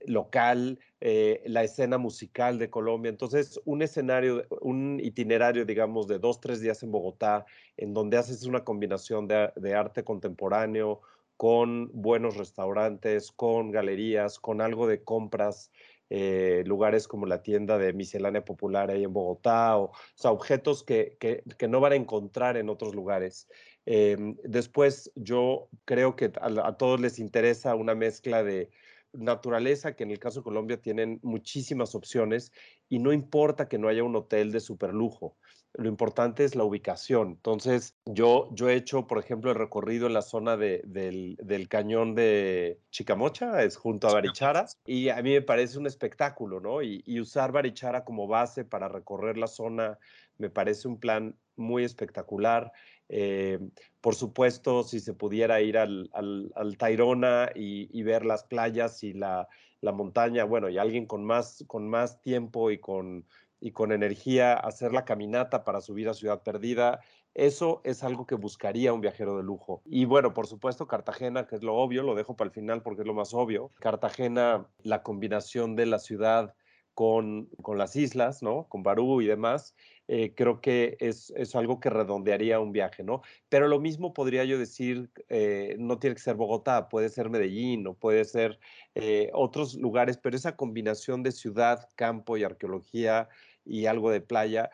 local, 0.07 0.79
eh, 1.01 1.43
la 1.47 1.63
escena 1.63 1.99
musical 1.99 2.59
de 2.59 2.71
Colombia. 2.71 3.11
Entonces, 3.11 3.61
un 3.65 3.83
escenario, 3.83 4.47
un 4.61 4.99
itinerario, 5.01 5.65
digamos, 5.65 6.09
de 6.09 6.19
dos, 6.19 6.41
tres 6.41 6.61
días 6.61 6.83
en 6.83 6.91
Bogotá, 6.91 7.45
en 7.77 7.93
donde 7.93 8.17
haces 8.17 8.45
una 8.45 8.65
combinación 8.65 9.29
de, 9.29 9.75
arte 9.75 10.05
contemporáneo 10.05 11.01
con 11.41 11.89
buenos 11.95 12.37
restaurantes, 12.37 13.33
con 13.33 13.71
galerías, 13.71 14.39
con 14.39 14.61
algo 14.61 14.87
de 14.87 15.03
compras, 15.03 15.73
eh, 16.11 16.63
lugares 16.67 17.09
como 17.09 17.25
la 17.25 17.43
tienda 17.43 17.79
de 17.79 17.95
miscelánea 17.95 18.45
popular 18.45 18.91
ahí 18.91 19.05
en 19.05 19.15
Bogotá, 19.15 19.79
o, 19.79 19.91
sea, 20.17 20.33
objetos 20.33 20.85
que, 20.85 21.17
que, 21.19 21.69
no 21.69 21.81
van 21.81 21.93
a 21.93 21.97
encontrar 21.97 22.59
en 22.59 22.69
otros 22.69 22.95
lugares. 22.95 23.49
Em, 23.87 24.37
después, 24.45 25.11
yo 25.15 25.71
creo 25.87 26.15
que 26.15 26.31
a, 26.43 26.77
todos 26.77 27.01
les 27.01 27.19
interesa 27.19 27.75
una 27.75 27.95
mezcla 27.95 28.45
de 28.45 28.69
naturaleza, 29.15 29.97
que 29.97 30.05
en 30.05 30.11
el 30.11 30.19
caso 30.19 30.41
de 30.41 30.45
Colombia 30.45 30.83
tienen 30.83 31.21
muchísimas 31.23 31.95
opciones 31.95 32.53
y 32.91 32.99
no 32.99 33.15
importa 33.15 33.67
que 33.67 33.79
no 33.79 33.89
haya 33.89 34.05
un 34.05 34.15
hotel 34.15 34.53
de 34.53 34.61
super 34.61 34.93
lujo. 34.93 35.39
Lo 35.75 35.89
importante 35.89 36.45
es 36.45 36.57
la 36.57 36.65
ubicación. 36.65 37.29
Entonces, 37.29 37.97
yo, 38.05 38.49
yo 38.53 38.69
he 38.69 38.75
hecho, 38.75 39.07
por 39.07 39.19
ejemplo, 39.19 39.51
el 39.51 39.57
recorrido 39.57 40.07
en 40.09 40.15
la 40.15 40.23
zona 40.23 40.57
de, 40.57 40.83
del, 40.85 41.37
del, 41.41 41.69
cañón 41.69 42.15
de 42.15 42.81
Chicamocha, 42.91 43.63
es 43.63 43.77
junto 43.77 44.09
a 44.09 44.15
Barichara, 44.15 44.67
y 44.85 45.11
a 45.11 45.23
mí 45.23 45.31
me 45.31 45.43
parece 45.43 45.79
un 45.79 45.87
espectáculo, 45.87 46.61
¿no? 46.61 46.83
Y, 46.83 47.03
y 47.07 47.21
usar 47.21 47.53
Barichara 47.53 48.05
como 48.05 48.27
base 48.27 48.65
para 48.65 48.89
recorrer 48.89 49.39
la 49.39 49.47
zona 49.47 49.99
me 50.41 50.51
parece 50.51 50.89
un 50.89 50.99
plan 50.99 51.37
muy 51.55 51.85
espectacular. 51.85 52.73
Eh, 53.09 53.59
por 54.01 54.15
supuesto, 54.15 54.83
si 54.83 54.99
se 54.99 55.15
pudiera 55.15 55.61
ir 55.61 55.77
al, 55.77 56.11
al, 56.13 56.77
Tairona 56.79 57.51
y, 57.55 58.03
ver 58.03 58.25
las 58.25 58.45
playas 58.45 59.03
y 59.03 59.13
la, 59.13 59.49
la, 59.81 59.93
montaña, 59.93 60.45
bueno, 60.45 60.69
y 60.69 60.79
alguien 60.79 61.07
con 61.07 61.25
más, 61.25 61.65
con 61.67 61.89
más 61.89 62.21
tiempo 62.23 62.71
y 62.71 62.79
con, 62.79 63.27
y 63.61 63.73
con 63.73 63.93
energía, 63.93 64.55
hacer 64.55 64.93
la 64.93 65.05
caminata 65.05 65.65
para 65.65 65.81
subir 65.81 66.09
a 66.09 66.15
Ciudad 66.15 66.43
Perdida, 66.43 67.01
eso 67.35 67.81
es 67.85 68.03
algo 68.03 68.27
que 68.27 68.35
buscaría 68.35 68.93
un 68.93 69.01
viajero 69.01 69.37
de 69.37 69.43
lujo. 69.43 69.83
Y 69.85 70.05
bueno, 70.05 70.35
por 70.35 70.47
supuesto, 70.47 70.87
Cartagena, 70.87 71.47
que 71.47 71.57
es 71.57 71.63
lo 71.63 71.77
obvio, 71.77 72.03
lo 72.03 72.15
dejo 72.15 72.37
para 72.37 72.49
el 72.49 72.55
final 72.55 72.83
porque 72.83 73.03
es 73.03 73.07
lo 73.07 73.15
más 73.15 73.35
obvio. 73.35 73.71
Cartagena, 73.79 74.67
la 74.83 75.03
combinación 75.03 75.77
de 75.77 75.87
la 75.87 75.99
ciudad 75.99 76.55
con, 76.95 77.49
con 77.63 77.79
las 77.79 77.95
islas, 77.97 78.43
¿no? 78.43 78.67
Con 78.69 78.83
Barú 78.83 79.21
y 79.21 79.27
demás, 79.27 79.77
eh, 80.13 80.35
creo 80.35 80.61
que 80.61 80.97
es, 80.99 81.33
es, 81.37 81.55
algo 81.55 81.79
que 81.79 81.89
redondearía 81.89 82.59
un 82.59 82.73
viaje, 82.73 83.05
¿no? 83.05 83.23
Pero 83.49 83.69
lo 83.69 83.79
mismo 83.79 84.13
podría 84.13 84.43
yo 84.45 84.59
decir, 84.59 85.09
eh, 85.29 85.77
no 85.79 86.01
tiene 86.01 86.17
que 86.17 86.21
ser 86.21 86.35
Bogotá, 86.35 86.89
puede 86.89 87.11
ser 87.11 87.31
Medellín 87.31 87.87
o 87.87 87.95
puede 87.95 88.25
ser 88.25 88.59
eh, 88.97 89.31
otros 89.35 89.77
lugares, 89.77 90.17
pero 90.17 90.35
esa 90.35 90.57
combinación 90.57 91.23
de 91.23 91.31
ciudad, 91.31 91.89
campo 91.95 92.37
y 92.37 92.43
arqueología 92.43 93.29
y 93.65 93.87
algo 93.87 94.11
de 94.11 94.21
playa, 94.21 94.71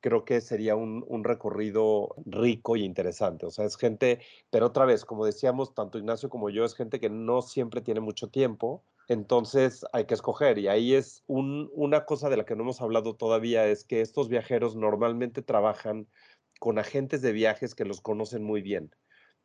creo 0.00 0.24
que 0.24 0.40
sería 0.40 0.76
un, 0.76 1.04
un, 1.06 1.24
recorrido 1.24 2.14
rico 2.24 2.74
y 2.76 2.84
interesante. 2.84 3.44
O 3.44 3.50
sea, 3.50 3.66
es 3.66 3.76
gente, 3.76 4.20
pero 4.48 4.66
otra 4.66 4.86
vez, 4.86 5.04
como 5.04 5.26
decíamos, 5.26 5.74
tanto 5.74 5.98
Ignacio 5.98 6.30
como 6.30 6.48
yo, 6.48 6.64
es 6.64 6.74
gente 6.74 7.00
que 7.00 7.10
no 7.10 7.42
siempre 7.42 7.82
tiene 7.82 8.00
mucho 8.00 8.28
tiempo, 8.28 8.82
entonces 9.08 9.86
hay 9.92 10.04
que 10.04 10.14
escoger 10.14 10.58
y 10.58 10.68
ahí 10.68 10.94
es 10.94 11.24
una 11.26 12.04
cosa 12.04 12.28
de 12.28 12.36
la 12.36 12.44
que 12.44 12.54
no 12.54 12.62
hemos 12.62 12.82
hablado 12.82 13.16
todavía, 13.16 13.66
es 13.66 13.84
que 13.84 14.02
estos 14.02 14.28
viajeros 14.28 14.76
normalmente 14.76 15.42
trabajan 15.42 16.06
con 16.60 16.78
agentes 16.78 17.22
de 17.22 17.32
viajes 17.32 17.74
que 17.74 17.86
los 17.86 18.02
conocen 18.02 18.44
muy 18.44 18.60
bien. 18.60 18.94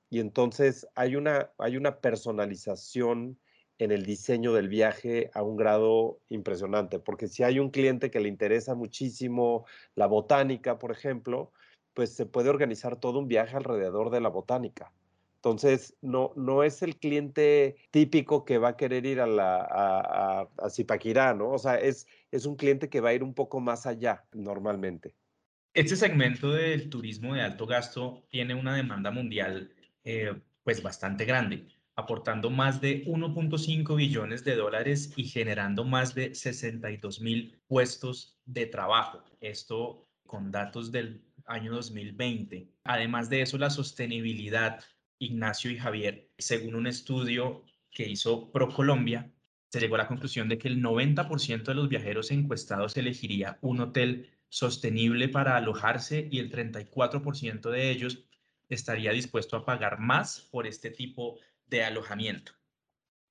Y 0.10 0.20
entonces 0.20 0.86
hay 0.96 1.16
una, 1.16 1.52
hay 1.58 1.78
una 1.78 2.00
personalización 2.02 3.40
en 3.80 3.92
el 3.92 4.06
diseño 4.06 4.54
del 4.54 4.68
viaje 4.68 5.32
a 5.34 5.44
un 5.44 5.56
grado 5.56 6.20
impresionante, 6.30 7.00
porque 7.00 7.28
si 7.28 7.44
hay 7.44 7.60
un 7.60 7.72
cliente 7.72 8.12
que 8.12 8.20
le 8.20 8.30
interesa 8.30 8.76
muchísimo 8.76 9.66
la 9.96 10.08
botánica, 10.08 10.78
por 10.78 10.92
ejemplo, 10.92 11.52
pues 11.94 12.14
se 12.14 12.26
puede 12.26 12.50
organizar 12.50 13.00
todo 13.00 13.20
un 13.20 13.28
viaje 13.28 13.56
alrededor 13.56 14.10
de 14.10 14.22
la 14.22 14.30
botánica 14.30 14.92
entonces, 15.44 15.98
no, 16.02 16.32
no 16.38 16.64
es 16.64 16.82
el 16.84 16.96
cliente 16.96 17.76
típico 17.92 18.46
que 18.46 18.58
va 18.58 18.70
a 18.70 18.78
querer 18.78 19.06
ir 19.06 19.20
a, 19.20 19.28
la, 19.28 19.58
a, 19.58 20.48
a, 20.58 20.70
Zipaquirá, 20.70 21.34
¿no? 21.34 21.50
O 21.50 21.58
sea, 21.58 21.76
es, 21.76 22.08
es 22.32 22.46
un 22.46 22.56
cliente 22.56 22.88
que 22.88 23.02
va 23.02 23.10
a 23.10 23.14
ir 23.14 23.24
un 23.24 23.34
poco 23.34 23.60
más 23.60 23.86
allá 23.86 24.24
normalmente. 24.32 25.16
Este 25.74 25.98
segmento 25.98 26.54
del 26.54 26.90
turismo 26.90 27.34
de 27.34 27.42
alto 27.42 27.66
gasto 27.66 28.24
tiene 28.30 28.56
una 28.56 28.74
demanda 28.74 29.12
mundial 29.12 29.74
eh, 30.06 30.34
pues 30.64 30.82
bastante 30.82 31.26
grande, 31.26 31.68
aportando 31.98 32.50
más 32.50 32.80
de 32.80 33.04
1.5 33.06 33.98
billones 33.98 34.46
de 34.46 34.56
dólares 34.56 35.12
y 35.18 35.26
generando 35.26 35.84
más 35.84 36.16
de 36.16 36.34
62 36.34 37.20
mil 37.20 37.60
puestos 37.68 38.40
de 38.46 38.66
trabajo. 38.68 39.22
Esto 39.42 40.08
con 40.26 40.52
datos 40.52 40.90
del 40.94 41.22
año 41.48 41.74
2020. 41.74 42.70
Además 42.86 43.30
de 43.30 43.42
eso, 43.42 43.58
la 43.58 43.70
sostenibilidad 43.70 44.80
Ignacio 45.24 45.72
y 45.72 45.78
Javier, 45.78 46.30
según 46.38 46.76
un 46.76 46.88
estudio 46.88 47.64
que 47.92 48.08
hizo 48.08 48.52
ProColombia, 48.52 49.32
se 49.70 49.80
llegó 49.80 49.96
a 49.96 50.00
la 50.00 50.08
conclusión 50.08 50.50
de 50.50 50.58
que 50.58 50.68
el 50.68 50.84
90% 50.84 51.64
de 51.64 51.74
los 51.74 51.90
viajeros 51.90 52.32
encuestados 52.32 52.96
elegiría 52.96 53.58
un 53.62 53.82
hotel 53.82 54.30
sostenible 54.50 55.30
para 55.30 55.58
alojarse 55.58 56.28
y 56.30 56.40
el 56.40 56.52
34% 56.52 57.72
de 57.72 57.90
ellos 57.90 58.24
estaría 58.70 59.12
dispuesto 59.12 59.58
a 59.58 59.66
pagar 59.66 60.00
más 60.00 60.42
por 60.52 60.68
este 60.68 60.92
tipo 60.92 61.40
de 61.68 61.84
alojamiento. 61.84 62.52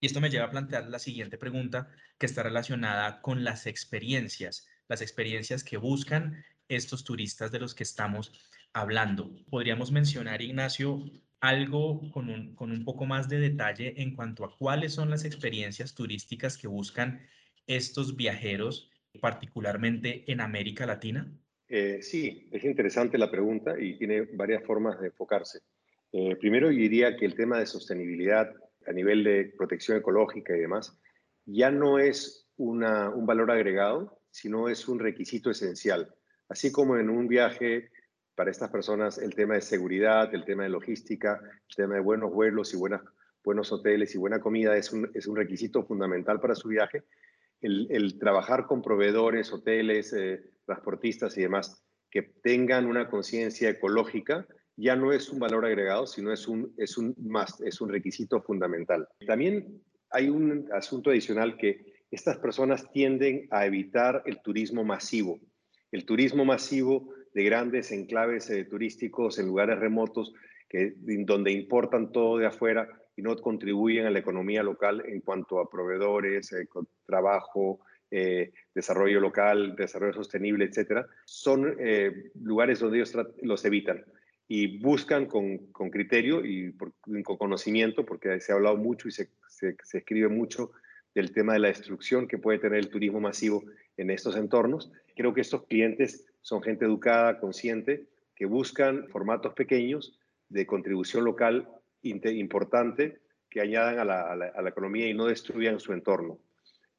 Y 0.01 0.07
esto 0.07 0.21
me 0.21 0.31
lleva 0.31 0.47
a 0.47 0.51
plantear 0.51 0.89
la 0.89 0.99
siguiente 0.99 1.39
pregunta 1.39 1.89
que 2.19 2.27
está 2.27 2.43
relacionada 2.43 3.21
con 3.23 3.45
las 3.45 3.67
experiencias, 3.67 4.67
las 4.89 5.01
experiencias 5.01 5.63
que 5.63 5.77
buscan 5.77 6.45
estos 6.69 7.05
turistas 7.05 7.53
de 7.53 7.61
los 7.61 7.75
que 7.75 7.85
estamos 7.85 8.33
hablando. 8.73 9.31
Podríamos 9.49 9.93
mencionar, 9.93 10.43
Ignacio, 10.43 11.05
algo 11.43 12.01
con 12.13 12.31
un, 12.31 12.55
con 12.55 12.71
un 12.71 12.85
poco 12.85 13.05
más 13.05 13.29
de 13.29 13.41
detalle 13.41 14.01
en 14.01 14.15
cuanto 14.15 14.45
a 14.45 14.57
cuáles 14.57 14.95
son 14.95 15.11
las 15.11 15.25
experiencias 15.25 15.93
turísticas 15.95 16.57
que 16.57 16.69
buscan 16.69 17.21
estos 17.67 18.17
viajeros, 18.17 18.91
particularmente 19.21 20.25
en 20.31 20.41
América 20.41 20.87
Latina? 20.87 21.31
Eh, 21.69 21.99
sí, 22.01 22.49
es 22.53 22.65
interesante 22.65 23.19
la 23.19 23.31
pregunta 23.31 23.75
y 23.79 23.99
tiene 23.99 24.23
varias 24.23 24.63
formas 24.65 25.01
de 25.01 25.09
enfocarse. 25.09 25.59
Eh, 26.13 26.37
primero, 26.37 26.71
yo 26.71 26.79
diría 26.79 27.17
que 27.17 27.27
el 27.27 27.35
tema 27.35 27.59
de 27.59 27.67
sostenibilidad 27.67 28.55
a 28.87 28.93
nivel 28.93 29.25
de 29.25 29.53
protección 29.59 29.99
ecológica 29.99 30.57
y 30.57 30.61
demás 30.61 30.97
ya 31.45 31.73
no 31.73 31.99
es 31.99 32.49
una, 32.57 33.11
un 33.11 33.27
valor 33.27 33.51
agregado, 33.51 34.21
sino 34.31 34.69
es 34.69 34.87
un 34.87 35.01
requisito 35.01 35.51
esencial. 35.51 36.15
Así 36.49 36.71
como 36.71 36.99
en 36.99 37.11
un 37.11 37.27
viaje 37.27 37.91
para 38.35 38.51
estas 38.51 38.71
personas 38.71 39.19
el 39.19 39.35
tema 39.35 39.55
de 39.55 39.61
seguridad, 39.61 40.35
el 40.35 40.45
tema 40.45 40.65
de 40.65 40.71
logística, 40.71 41.41
el 41.69 41.77
tema 41.77 41.95
de 41.95 42.01
buenos 42.01 42.33
vuelos 42.33 42.73
y 42.75 42.77
buenos 42.77 43.73
hoteles 43.73 44.15
y 44.15 44.19
buena 44.19 44.41
comida 44.41 44.77
es 44.77 44.93
un, 44.93 45.37
requisito 45.37 45.85
fundamental 45.85 46.41
para 46.41 46.55
su 46.55 46.69
viaje. 46.69 47.05
El, 47.61 48.19
trabajar 48.19 48.67
con 48.67 48.83
proveedores, 48.83 49.53
hoteles, 49.53 50.13
eh, 50.13 50.43
transportistas 50.65 51.37
y 51.39 51.43
demás 51.43 51.85
que 52.11 52.23
tengan 52.23 52.87
una 52.87 53.09
conciencia 53.09 53.71
ecológica 53.71 54.47
ya 54.77 54.97
no 54.97 55.13
es 55.13 55.31
un 55.31 55.39
valor 55.39 55.65
agregado, 55.65 56.07
sino 56.07 56.33
es 56.33 56.47
un, 56.49 56.75
es 56.77 56.99
un 56.99 57.15
más, 57.19 57.61
es 57.61 57.81
un 57.81 57.89
requisito 57.89 58.43
fundamental. 58.43 59.09
También 59.27 59.81
hay 60.11 60.29
un 60.29 60.69
asunto 60.73 61.11
adicional 61.11 61.57
que 61.57 62.05
estas 62.11 62.39
personas 62.39 62.91
tienden 62.93 63.49
a 63.51 63.67
evitar 63.67 64.23
el 64.27 64.41
turismo 64.43 64.85
masivo. 64.85 65.41
El 65.91 66.05
turismo 66.05 66.45
masivo 66.45 67.15
de 67.35 67.45
grandes 67.45 67.93
enclaves 67.93 68.51
eh, 68.51 68.65
turísticos 68.65 69.39
en 69.39 69.47
lugares 69.47 69.79
remotos 69.79 70.35
que, 70.69 70.95
donde 70.97 71.53
importan 71.53 72.13
todo 72.13 72.39
de 72.39 72.47
afuera 72.47 72.89
y 73.17 73.23
no 73.23 73.37
contribuyen 73.37 74.07
a 74.07 74.11
la 74.11 74.19
economía 74.19 74.63
local 74.63 75.03
en 75.07 75.21
cuanto 75.21 75.61
a 75.61 75.71
proveedores, 75.71 76.53
eh, 76.53 76.67
trabajo, 77.07 77.81
eh, 78.11 78.53
desarrollo 78.75 79.21
local, 79.21 79.75
desarrollo 79.77 80.13
sostenible, 80.13 80.65
etcétera, 80.67 81.07
son 81.25 81.77
lugares 82.43 82.81
donde 82.81 82.99
ellos 82.99 83.17
los 83.41 83.65
evitan 83.65 84.05
y 84.49 84.79
buscan 84.79 85.25
con, 85.25 85.57
con 85.73 85.89
criterio 85.89 86.45
y 86.45 86.75
con 87.25 87.39
conocimiento, 87.39 88.05
porque 88.05 88.39
se 88.41 88.53
ha 88.53 88.57
hablado 88.57 88.77
mucho 88.77 89.09
y 89.09 89.13
se, 89.13 89.31
se, 89.49 89.77
se 89.83 89.99
escribe 89.99 90.29
mucho 90.29 90.73
del 91.15 91.33
tema 91.33 91.55
de 91.55 91.61
la 91.61 91.69
destrucción 91.69 92.29
que 92.29 92.37
puede 92.37 92.59
tener 92.59 92.79
el 92.79 92.91
turismo 92.91 93.19
masivo 93.21 93.65
en 93.97 94.11
estos 94.11 94.37
entornos. 94.37 94.93
Creo 95.17 95.33
que 95.33 95.41
estos 95.41 95.67
clientes 95.67 96.27
son 96.43 96.63
gente 96.63 96.85
educada, 96.85 97.41
consciente, 97.41 98.07
que 98.35 98.47
buscan 98.47 99.09
formatos 99.09 99.55
pequeños 99.55 100.19
de 100.49 100.67
contribución 100.67 101.25
local 101.25 101.69
importante 102.03 103.21
que 103.49 103.61
añadan 103.61 103.99
a 103.99 104.05
la, 104.05 104.69
economía 104.69 105.09
y 105.09 105.15
no 105.15 105.27
destruyan 105.27 105.79
su 105.79 105.93
entorno. 105.93 106.39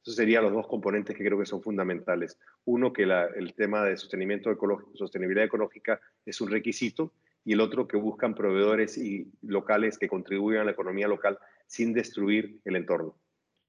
Esos 0.02 0.16
serían 0.16 0.44
los 0.44 0.52
dos 0.52 0.66
componentes 0.66 1.16
que 1.16 1.24
creo 1.24 1.38
que 1.38 1.46
son 1.46 1.62
fundamentales. 1.62 2.38
Uno, 2.64 2.92
que 2.92 3.02
el 3.02 3.54
tema 3.54 3.84
de 3.84 3.96
sostenimiento 3.96 4.50
ecológico, 4.50 4.94
sostenibilidad 4.96 5.46
ecológica 5.46 6.00
es 6.24 6.40
un 6.40 6.50
requisito 6.50 7.12
y 7.44 7.52
el 7.52 7.60
otro, 7.60 7.86
que 7.86 7.96
buscan 7.96 8.34
proveedores 8.34 8.96
y 8.96 9.30
locales 9.42 9.98
que 9.98 10.08
contribuyan 10.08 10.62
a 10.62 10.64
la 10.64 10.70
economía 10.70 11.08
local 11.08 11.38
sin 11.66 11.92
destruir 11.92 12.60
el 12.64 12.76
entorno. 12.76 13.18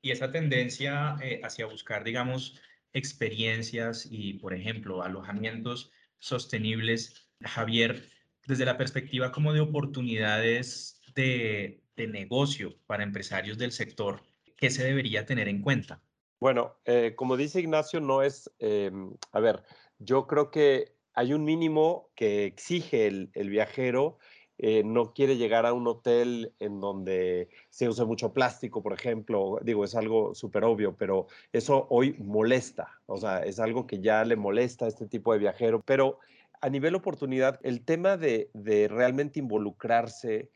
Y 0.02 0.12
esa 0.12 0.32
tendencia 0.32 1.16
eh, 1.22 1.42
hacia 1.44 1.66
buscar, 1.66 2.04
digamos, 2.04 2.62
experiencias 2.96 4.08
y, 4.10 4.36
por 4.36 4.54
ejemplo, 4.54 5.04
alojamientos 5.04 5.92
sostenibles, 6.18 7.30
Javier, 7.42 8.10
desde 8.48 8.66
la 8.66 8.78
perspectiva 8.78 9.32
como 9.32 9.54
de 9.54 9.60
oportunidades 9.60 11.02
de, 11.14 11.82
negocio 11.98 12.76
para 12.88 13.04
empresarios 13.04 13.58
del 13.58 13.72
sector, 13.72 14.22
¿qué 14.58 14.70
se 14.70 14.84
debería 14.84 15.26
tener 15.26 15.48
en 15.48 15.62
cuenta? 15.62 16.02
Bueno, 16.40 16.76
eh, 16.86 17.14
como 17.16 17.38
dice 17.38 17.62
Ignacio, 17.62 18.00
no 18.00 18.22
es, 18.22 18.52
em, 18.60 19.16
a 19.32 19.40
ver, 19.40 19.64
yo 20.00 20.28
creo 20.28 20.52
que 20.52 20.96
hay 21.14 21.34
un 21.34 21.46
mínimo 21.46 22.12
que 22.16 22.46
exige 22.46 23.08
el, 23.08 23.30
el 23.34 23.50
viajero 23.50 24.20
eh, 24.58 24.84
no 24.84 25.14
quiere 25.14 25.38
llegar 25.38 25.66
a 25.66 25.74
un 25.74 25.88
hotel 25.88 26.54
en 26.60 26.80
donde 26.80 27.50
se 27.70 27.90
use 27.90 28.06
mucho 28.06 28.32
plástico, 28.34 28.82
por 28.82 28.94
ejemplo, 28.94 29.60
digo, 29.62 29.84
es 29.84 29.96
algo 29.96 30.34
súper 30.34 30.64
obvio, 30.64 30.96
pero 30.96 31.28
eso 31.52 31.88
hoy 31.90 32.16
molesta, 32.20 33.00
o 33.06 33.18
sea, 33.18 33.40
es 33.40 33.60
algo 33.60 33.86
que 33.86 34.00
ya 34.00 34.24
le 34.24 34.36
molesta 34.36 34.86
a 34.86 34.88
este 34.88 35.08
tipo 35.08 35.34
de 35.34 35.40
viajero, 35.40 35.82
pero 35.82 36.20
a 36.62 36.70
nivel 36.70 36.96
oportunidad, 36.96 37.60
el 37.64 37.84
tema 37.84 38.18
de, 38.18 38.50
de 38.54 38.88
realmente 38.88 39.40
involucrarse 39.40 40.50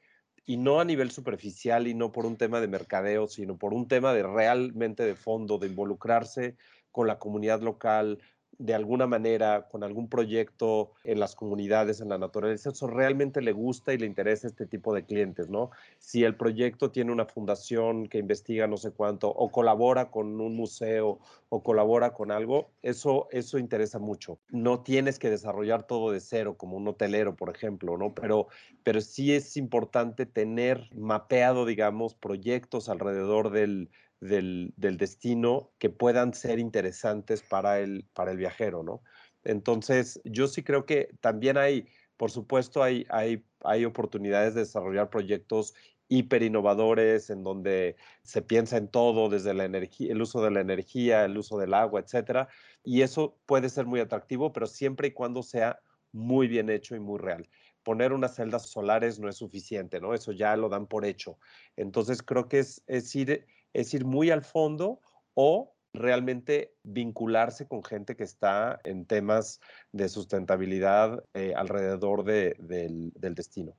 y 0.45 0.57
no 0.57 0.79
a 0.79 0.85
nivel 0.85 1.12
superficial 1.12 1.88
y 1.88 1.93
no 1.93 2.12
por 2.12 2.25
un 2.25 2.38
tema 2.38 2.62
de 2.62 2.67
mercadeo, 2.67 3.27
sino 3.27 3.57
por 3.57 3.73
un 3.73 3.88
tema 3.88 4.13
de 4.13 4.23
realmente 4.23 5.03
de 5.03 5.15
fondo, 5.15 5.59
de 5.59 5.67
involucrarse 5.67 6.55
con 6.91 7.05
la 7.05 7.19
comunidad 7.19 7.62
local, 7.62 8.19
de 8.57 8.73
alguna 8.73 9.07
manera 9.07 9.67
con 9.69 9.83
algún 9.83 10.09
proyecto 10.09 10.91
en 11.03 11.19
las 11.19 11.35
comunidades, 11.35 12.01
en 12.01 12.09
la 12.09 12.17
naturaleza, 12.17 12.69
eso 12.69 12.88
realmente 12.88 13.41
le 13.41 13.53
gusta 13.53 13.93
y 13.93 13.97
le 13.97 14.05
interesa 14.05 14.47
este 14.47 14.65
tipo 14.65 14.93
de 14.93 15.05
clientes, 15.05 15.49
¿no? 15.49 15.71
Si 15.97 16.23
el 16.23 16.35
proyecto 16.35 16.91
tiene 16.91 17.12
una 17.12 17.25
fundación 17.25 18.07
que 18.07 18.17
investiga 18.17 18.67
no 18.67 18.77
sé 18.77 18.91
cuánto, 18.91 19.29
o 19.29 19.51
colabora 19.51 20.12
con 20.12 20.41
un 20.41 20.55
museo, 20.55 21.19
o 21.49 21.63
colabora 21.63 22.13
con 22.13 22.31
algo, 22.31 22.71
eso, 22.81 23.27
eso 23.31 23.57
interesa 23.57 23.99
mucho. 23.99 24.39
No 24.49 24.81
tienes 24.81 25.19
que 25.19 25.29
desarrollar 25.29 25.83
todo 25.88 26.12
de 26.12 26.19
cero, 26.19 26.57
como 26.57 26.77
un 26.77 26.88
hotelero, 26.88 27.35
por 27.35 27.49
ejemplo, 27.55 27.97
¿no? 27.97 28.13
Pero, 28.13 28.47
pero 28.83 29.01
sí 29.01 29.33
es 29.33 29.57
importante 29.57 30.25
tener 30.25 30.89
mapeado, 30.93 31.65
digamos, 31.65 32.13
proyectos 32.13 32.89
alrededor 32.89 33.51
del, 33.51 33.89
del, 34.19 34.73
destino 34.77 35.71
que 35.77 35.89
puedan 35.89 36.34
ser 36.34 36.60
interesantes 36.60 37.41
para 37.41 37.79
el, 37.79 38.05
para 38.13 38.32
el 38.32 38.38
viajero, 38.38 38.84
¿no? 38.84 39.01
Entonces, 39.43 40.21
yo 40.25 40.47
sí 40.47 40.63
creo 40.63 40.86
que 40.86 41.15
también 41.21 41.58
hay, 41.58 41.88
por 42.17 42.32
supuesto, 42.32 42.84
hay, 42.84 43.05
hay, 43.10 43.45
hay 43.63 43.86
oportunidades 43.86 44.53
de 44.53 44.62
desarrollar 44.62 45.10
proyectos 45.10 45.73
hiper 46.10 46.43
innovadores 46.43 47.29
en 47.29 47.43
donde 47.43 47.95
se 48.23 48.41
piensa 48.41 48.77
en 48.77 48.89
todo, 48.89 49.29
desde 49.29 49.53
la 49.53 49.63
energía, 49.63 50.12
el 50.12 50.21
uso 50.21 50.41
de 50.41 50.51
la 50.51 50.60
energía, 50.60 51.23
el 51.23 51.38
uso 51.38 51.58
del 51.58 51.73
agua, 51.73 52.01
etcétera. 52.01 52.49
Y 52.84 53.03
eso 53.03 53.38
puede 53.45 53.69
ser 53.69 53.86
muy 53.86 53.99
atractivo, 53.99 54.51
pero 54.51 54.65
siempre 54.67 55.10
y 55.10 55.12
cuando 55.12 55.43
sea 55.43 55.79
muy 56.12 56.47
bien 56.47 56.69
hecho 56.69 56.95
y 56.95 56.99
muy 56.99 57.19
real. 57.19 57.47
Poner 57.84 58.12
unas 58.12 58.36
celdas 58.36 58.69
solares 58.69 59.19
no 59.19 59.29
es 59.29 59.38
suficiente, 59.38 60.01
¿no? 60.01 60.13
Eso 60.13 60.32
ya 60.32 60.58
lo 60.58 60.67
dan 60.67 60.88
por 60.88 61.05
hecho. 61.05 61.38
Entonces 61.77 62.23
creo 62.23 62.49
que 62.49 62.60
es, 62.60 62.84
es 62.88 63.15
ir 63.15 63.45
es 63.73 63.93
ir 63.93 64.05
muy 64.05 64.29
al 64.29 64.43
fondo 64.43 64.99
o 65.34 65.73
realmente 65.93 66.73
vincularse 66.84 67.67
con 67.67 67.84
gente 67.84 68.15
que 68.15 68.23
está 68.23 68.79
en 68.84 69.05
temas 69.05 69.60
de 69.91 70.10
sustentabilidad 70.10 71.23
eh, 71.34 71.53
alrededor 71.55 72.23
del, 72.23 73.12
destino. 73.15 73.73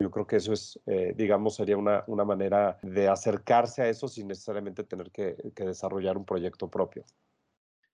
Yo 0.00 0.10
creo 0.10 0.26
que 0.26 0.36
eso 0.36 0.52
es, 0.52 0.80
eh, 0.86 1.14
digamos, 1.16 1.54
sería 1.54 1.76
una, 1.76 2.02
una, 2.08 2.24
manera 2.24 2.78
de 2.82 3.08
acercarse 3.08 3.82
a 3.82 3.88
eso 3.88 4.08
sin 4.08 4.26
necesariamente 4.26 4.82
tener 4.82 5.10
que, 5.10 5.36
desarrollar 5.54 6.16
un 6.16 6.24
proyecto 6.24 6.68
propio. 6.68 7.04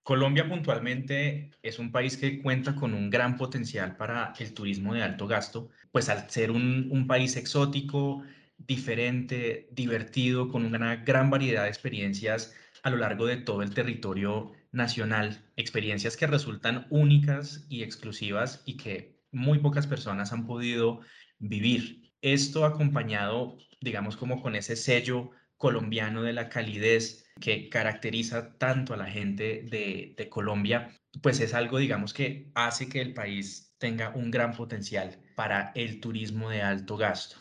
Colombia 0.03 0.49
puntualmente 0.49 1.51
es 1.61 1.77
un 1.77 1.91
país 1.91 2.17
que 2.17 2.41
cuenta 2.41 2.75
con 2.75 2.95
un 2.95 3.11
gran 3.11 3.37
potencial 3.37 3.95
para 3.97 4.33
el 4.39 4.51
turismo 4.55 4.95
de 4.95 5.03
alto 5.03 5.27
gasto, 5.27 5.69
pues 5.91 6.09
al 6.09 6.27
ser 6.27 6.49
un, 6.49 6.89
un 6.91 7.05
país 7.05 7.37
exótico, 7.37 8.23
diferente, 8.67 9.67
divertido, 9.71 10.47
con 10.49 10.65
una 10.65 10.97
gran 10.97 11.29
variedad 11.29 11.63
de 11.63 11.69
experiencias 11.69 12.53
a 12.83 12.89
lo 12.89 12.97
largo 12.97 13.25
de 13.25 13.37
todo 13.37 13.61
el 13.61 13.73
territorio 13.73 14.51
nacional, 14.71 15.43
experiencias 15.55 16.17
que 16.17 16.27
resultan 16.27 16.87
únicas 16.89 17.65
y 17.69 17.83
exclusivas 17.83 18.63
y 18.65 18.77
que 18.77 19.19
muy 19.31 19.59
pocas 19.59 19.87
personas 19.87 20.33
han 20.33 20.45
podido 20.45 21.01
vivir. 21.39 22.11
Esto 22.21 22.65
acompañado, 22.65 23.57
digamos, 23.81 24.15
como 24.15 24.41
con 24.41 24.55
ese 24.55 24.75
sello 24.75 25.31
colombiano 25.57 26.23
de 26.23 26.33
la 26.33 26.49
calidez 26.49 27.25
que 27.39 27.69
caracteriza 27.69 28.57
tanto 28.57 28.93
a 28.93 28.97
la 28.97 29.05
gente 29.05 29.63
de, 29.69 30.27
Colombia, 30.29 30.89
pues 31.21 31.39
es 31.39 31.53
algo, 31.53 31.77
digamos, 31.77 32.13
que 32.13 32.51
hace 32.55 32.87
que 32.87 33.01
el 33.01 33.13
país 33.13 33.75
tenga 33.77 34.09
un 34.09 34.31
gran 34.31 34.53
potencial 34.53 35.17
para 35.35 35.71
el 35.75 35.99
turismo 35.99 36.49
de 36.49 36.61
alto 36.61 36.97
gasto. 36.97 37.37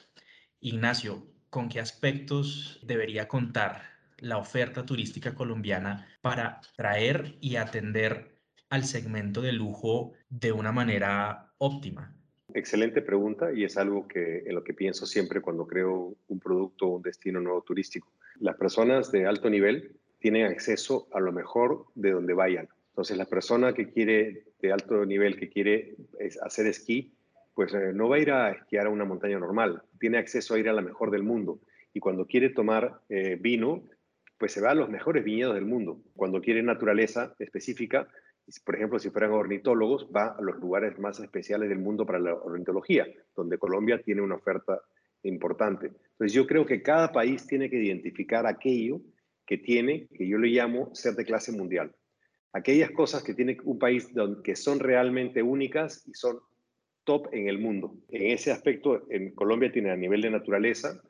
Ignacio, 0.62 1.22
con 1.48 1.70
qué 1.70 1.80
aspectos 1.80 2.80
debería 2.82 3.28
contar 3.28 3.82
la 4.18 4.36
oferta 4.36 4.84
turística 4.84 5.34
colombiana 5.34 6.06
para 6.20 6.60
traer 6.76 7.36
y 7.40 7.56
atender 7.56 8.36
al 8.68 8.84
segmento 8.84 9.40
de 9.40 9.52
lujo 9.52 10.12
de 10.28 10.52
una 10.52 10.70
manera 10.70 11.54
óptima? 11.56 12.14
Excelente 12.52 13.00
pregunta 13.00 13.52
y 13.54 13.64
es 13.64 13.78
algo 13.78 14.06
que 14.06 14.40
en 14.40 14.54
lo 14.54 14.62
que 14.62 14.74
pienso 14.74 15.06
siempre 15.06 15.40
cuando 15.40 15.66
creo 15.66 16.14
un 16.28 16.40
producto 16.40 16.86
o 16.86 16.96
un 16.96 17.02
destino 17.02 17.40
nuevo 17.40 17.62
turístico. 17.62 18.12
Las 18.38 18.56
personas 18.56 19.10
de 19.10 19.26
alto 19.26 19.48
nivel 19.48 19.96
tienen 20.18 20.44
acceso 20.44 21.08
a 21.14 21.20
lo 21.20 21.32
mejor 21.32 21.86
de 21.94 22.10
donde 22.10 22.34
vayan. 22.34 22.68
Entonces, 22.90 23.16
la 23.16 23.24
persona 23.24 23.72
que 23.72 23.90
quiere 23.90 24.44
de 24.60 24.72
alto 24.72 25.06
nivel, 25.06 25.38
que 25.38 25.48
quiere 25.48 25.96
hacer 26.42 26.66
esquí, 26.66 27.14
pues 27.54 27.74
eh, 27.74 27.92
no 27.94 28.08
va 28.08 28.16
a 28.16 28.20
ir 28.20 28.30
a 28.30 28.50
esquiar 28.50 28.86
a 28.86 28.90
una 28.90 29.04
montaña 29.04 29.38
normal, 29.38 29.82
tiene 29.98 30.18
acceso 30.18 30.54
a 30.54 30.58
ir 30.58 30.68
a 30.68 30.72
la 30.72 30.82
mejor 30.82 31.10
del 31.10 31.22
mundo. 31.22 31.60
Y 31.92 32.00
cuando 32.00 32.26
quiere 32.26 32.50
tomar 32.50 33.00
eh, 33.08 33.36
vino, 33.40 33.82
pues 34.38 34.52
se 34.52 34.60
va 34.60 34.70
a 34.70 34.74
los 34.74 34.88
mejores 34.88 35.24
viñedos 35.24 35.54
del 35.54 35.66
mundo. 35.66 36.00
Cuando 36.14 36.40
quiere 36.40 36.62
naturaleza 36.62 37.34
específica, 37.38 38.08
por 38.64 38.74
ejemplo, 38.74 38.98
si 38.98 39.10
fueran 39.10 39.32
ornitólogos, 39.32 40.08
va 40.14 40.34
a 40.38 40.42
los 40.42 40.58
lugares 40.58 40.98
más 40.98 41.20
especiales 41.20 41.68
del 41.68 41.78
mundo 41.78 42.06
para 42.06 42.18
la 42.18 42.34
ornitología, 42.34 43.06
donde 43.36 43.58
Colombia 43.58 44.00
tiene 44.02 44.22
una 44.22 44.36
oferta 44.36 44.80
importante. 45.22 45.86
Entonces, 45.86 46.32
yo 46.32 46.46
creo 46.46 46.66
que 46.66 46.82
cada 46.82 47.12
país 47.12 47.46
tiene 47.46 47.68
que 47.70 47.76
identificar 47.76 48.46
aquello 48.46 49.00
que 49.46 49.58
tiene, 49.58 50.08
que 50.14 50.26
yo 50.26 50.38
le 50.38 50.48
llamo 50.48 50.94
ser 50.94 51.14
de 51.14 51.24
clase 51.24 51.52
mundial. 51.52 51.94
Aquellas 52.52 52.90
cosas 52.90 53.22
que 53.22 53.34
tiene 53.34 53.58
un 53.64 53.78
país 53.78 54.08
que 54.42 54.56
son 54.56 54.80
realmente 54.80 55.42
únicas 55.42 56.06
y 56.08 56.14
son 56.14 56.40
top 57.04 57.28
en 57.32 57.48
el 57.48 57.58
mundo. 57.58 57.94
En 58.08 58.30
ese 58.30 58.52
aspecto, 58.52 59.06
en 59.10 59.34
Colombia 59.34 59.72
tiene 59.72 59.90
a 59.90 59.96
nivel 59.96 60.20
de 60.20 60.30
naturaleza 60.30 61.00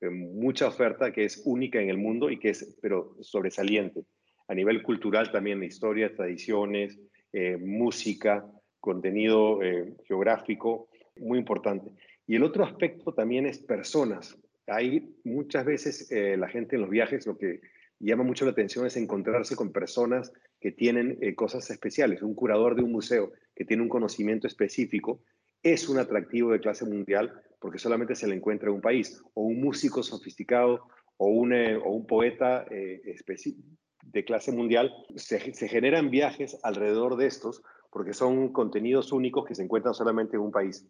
eh, 0.00 0.10
mucha 0.10 0.68
oferta 0.68 1.12
que 1.12 1.24
es 1.24 1.42
única 1.44 1.80
en 1.80 1.88
el 1.88 1.98
mundo 1.98 2.30
y 2.30 2.38
que 2.38 2.50
es, 2.50 2.76
pero 2.82 3.16
sobresaliente 3.20 4.04
a 4.48 4.54
nivel 4.54 4.82
cultural 4.82 5.32
también, 5.32 5.62
historia, 5.62 6.14
tradiciones, 6.14 7.00
eh, 7.32 7.56
música, 7.56 8.44
contenido 8.78 9.62
eh, 9.62 9.94
geográfico, 10.06 10.88
muy 11.16 11.38
importante. 11.38 11.90
Y 12.26 12.36
el 12.36 12.42
otro 12.42 12.64
aspecto 12.64 13.14
también 13.14 13.46
es 13.46 13.58
personas. 13.58 14.36
Hay 14.66 15.14
muchas 15.24 15.64
veces 15.64 16.08
la 16.10 16.48
gente 16.48 16.76
en 16.76 16.82
los 16.82 16.90
viajes 16.90 17.26
lo 17.26 17.36
que 17.36 17.60
llama 18.00 18.24
mucho 18.24 18.46
la 18.46 18.52
atención 18.52 18.86
es 18.86 18.96
encontrarse 18.96 19.56
con 19.56 19.72
personas 19.72 20.32
que 20.58 20.72
tienen 20.72 21.18
cosas 21.34 21.68
especiales. 21.70 22.22
Un 22.22 22.34
curador 22.34 22.74
de 22.74 22.82
un 22.82 22.92
museo 22.92 23.32
que 23.54 23.64
tiene 23.64 23.82
un 23.82 23.88
conocimiento 23.88 24.46
específico 24.46 25.20
es 25.62 25.88
un 25.88 25.98
atractivo 25.98 26.52
de 26.52 26.60
clase 26.60 26.84
mundial 26.84 27.42
porque 27.58 27.78
solamente 27.78 28.14
se 28.14 28.26
le 28.26 28.34
encuentra 28.34 28.68
en 28.68 28.74
un 28.74 28.80
país. 28.80 29.22
O 29.32 29.42
un 29.42 29.60
músico 29.60 30.02
sofisticado 30.02 30.86
o 31.16 31.28
un, 31.28 31.52
un 31.52 32.06
poeta 32.06 32.66
específico 32.70 33.62
de 34.06 34.24
clase 34.24 34.52
mundial, 34.52 34.92
se, 35.16 35.38
generan 35.40 36.10
viajes 36.10 36.58
alrededor 36.62 37.16
de 37.16 37.26
estos 37.26 37.62
porque 37.90 38.12
son 38.12 38.52
contenidos 38.52 39.12
únicos 39.12 39.44
que 39.46 39.54
se 39.54 39.62
encuentran 39.62 39.94
solamente 39.94 40.36
en 40.36 40.42
un 40.42 40.50
país. 40.50 40.86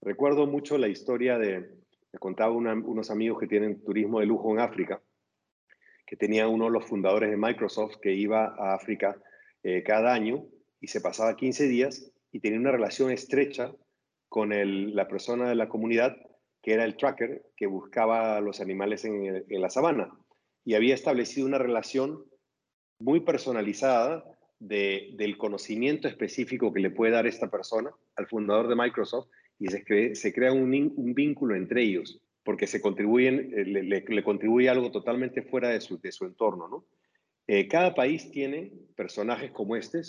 Recuerdo 0.00 0.46
mucho 0.46 0.78
la 0.78 0.88
historia 0.88 1.38
de, 1.38 1.60
me 2.12 2.18
contaba 2.18 2.52
unos 2.52 3.10
amigos 3.10 3.38
que 3.38 3.46
tienen 3.46 3.82
turismo 3.84 4.20
de 4.20 4.26
lujo 4.26 4.52
en 4.52 4.60
África, 4.60 5.02
que 6.06 6.16
tenía 6.16 6.48
uno 6.48 6.66
de 6.66 6.70
los 6.70 6.86
fundadores 6.86 7.30
de 7.30 7.36
Microsoft 7.36 7.96
que 8.00 8.12
iba 8.12 8.54
a 8.58 8.74
África 8.74 9.16
eh, 9.62 9.82
cada 9.82 10.14
año 10.14 10.44
y 10.80 10.88
se 10.88 11.00
pasaba 11.00 11.36
15 11.36 11.68
días 11.68 12.12
y 12.32 12.40
tenía 12.40 12.58
una 12.58 12.72
relación 12.72 13.10
estrecha 13.10 13.72
con 14.28 14.50
la 14.94 15.08
persona 15.08 15.48
de 15.48 15.54
la 15.54 15.68
comunidad 15.68 16.16
que 16.62 16.72
era 16.72 16.84
el 16.84 16.96
tracker 16.96 17.46
que 17.56 17.66
buscaba 17.66 18.36
a 18.36 18.40
los 18.40 18.60
animales 18.60 19.04
en, 19.04 19.44
la 19.48 19.70
sabana 19.70 20.10
y 20.64 20.74
había 20.74 20.94
establecido 20.94 21.46
una 21.46 21.58
relación 21.58 22.24
muy 22.98 23.20
personalizada 23.20 24.24
del 24.58 25.38
conocimiento 25.38 26.08
específico 26.08 26.72
que 26.72 26.80
le 26.80 26.90
puede 26.90 27.12
dar 27.12 27.26
esta 27.26 27.50
persona 27.50 27.92
al 28.16 28.26
fundador 28.26 28.68
de 28.68 28.74
Microsoft 28.74 29.28
y 29.58 29.68
se, 29.68 30.14
se 30.14 30.32
crea 30.32 30.52
un, 30.52 30.70
vínculo 31.14 31.54
entre 31.54 31.82
ellos 31.82 32.20
porque 32.42 32.66
se 32.66 32.80
contribuyen, 32.80 33.52
eh, 33.56 33.64
le, 33.64 34.24
contribuye 34.24 34.68
algo 34.68 34.90
totalmente 34.90 35.42
fuera 35.42 35.68
de 35.70 35.80
su, 35.80 36.00
de 36.00 36.12
su 36.12 36.24
entorno, 36.24 36.68
¿no? 36.68 36.84
Eh, 37.46 37.68
cada 37.68 37.94
país 37.94 38.30
tiene 38.30 38.72
personajes 38.96 39.50
como 39.52 39.76
este, 39.76 40.00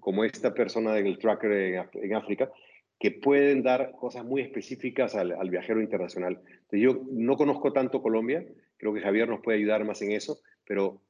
como 0.00 0.24
esta 0.24 0.54
persona 0.54 0.94
del 0.94 1.18
tracker 1.18 1.88
en, 1.92 2.14
África, 2.14 2.50
que 2.98 3.10
pueden 3.10 3.62
dar 3.62 3.92
cosas 3.92 4.24
muy 4.24 4.40
específicas 4.40 5.14
al, 5.14 5.50
viajero 5.50 5.82
internacional. 5.82 6.40
Yo 6.72 7.02
no 7.10 7.36
conozco 7.36 7.72
tanto 7.72 8.02
Colombia, 8.02 8.46
creo 8.78 8.94
que 8.94 9.00
Javier 9.00 9.28
nos 9.28 9.42
puede 9.42 9.58
ayudar 9.58 9.84
más 9.84 10.00
en 10.00 10.12
eso, 10.12 10.38
pero 10.64 11.02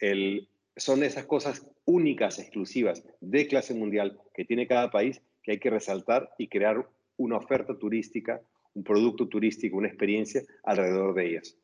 son 0.77 1.05
esas 1.05 1.27
cosas 1.27 1.67
únicas, 1.85 2.39
exclusivas 2.41 3.05
de 3.21 3.47
clase 3.47 3.75
mundial 3.75 4.19
que 4.35 4.45
tiene 4.45 4.67
cada 4.67 4.91
país 4.91 5.23
que 5.43 5.53
hay 5.53 5.59
que 5.59 5.71
resaltar 5.71 6.31
y 6.39 6.49
crear 6.49 6.85
una 7.17 7.37
oferta 7.37 7.79
turística, 7.79 8.43
un 8.75 8.83
producto 8.83 9.29
turístico, 9.29 9.77
una 9.77 9.89
experiencia 9.89 10.43
alrededor 10.65 11.15
de 11.15 11.29
ellas. 11.29 11.57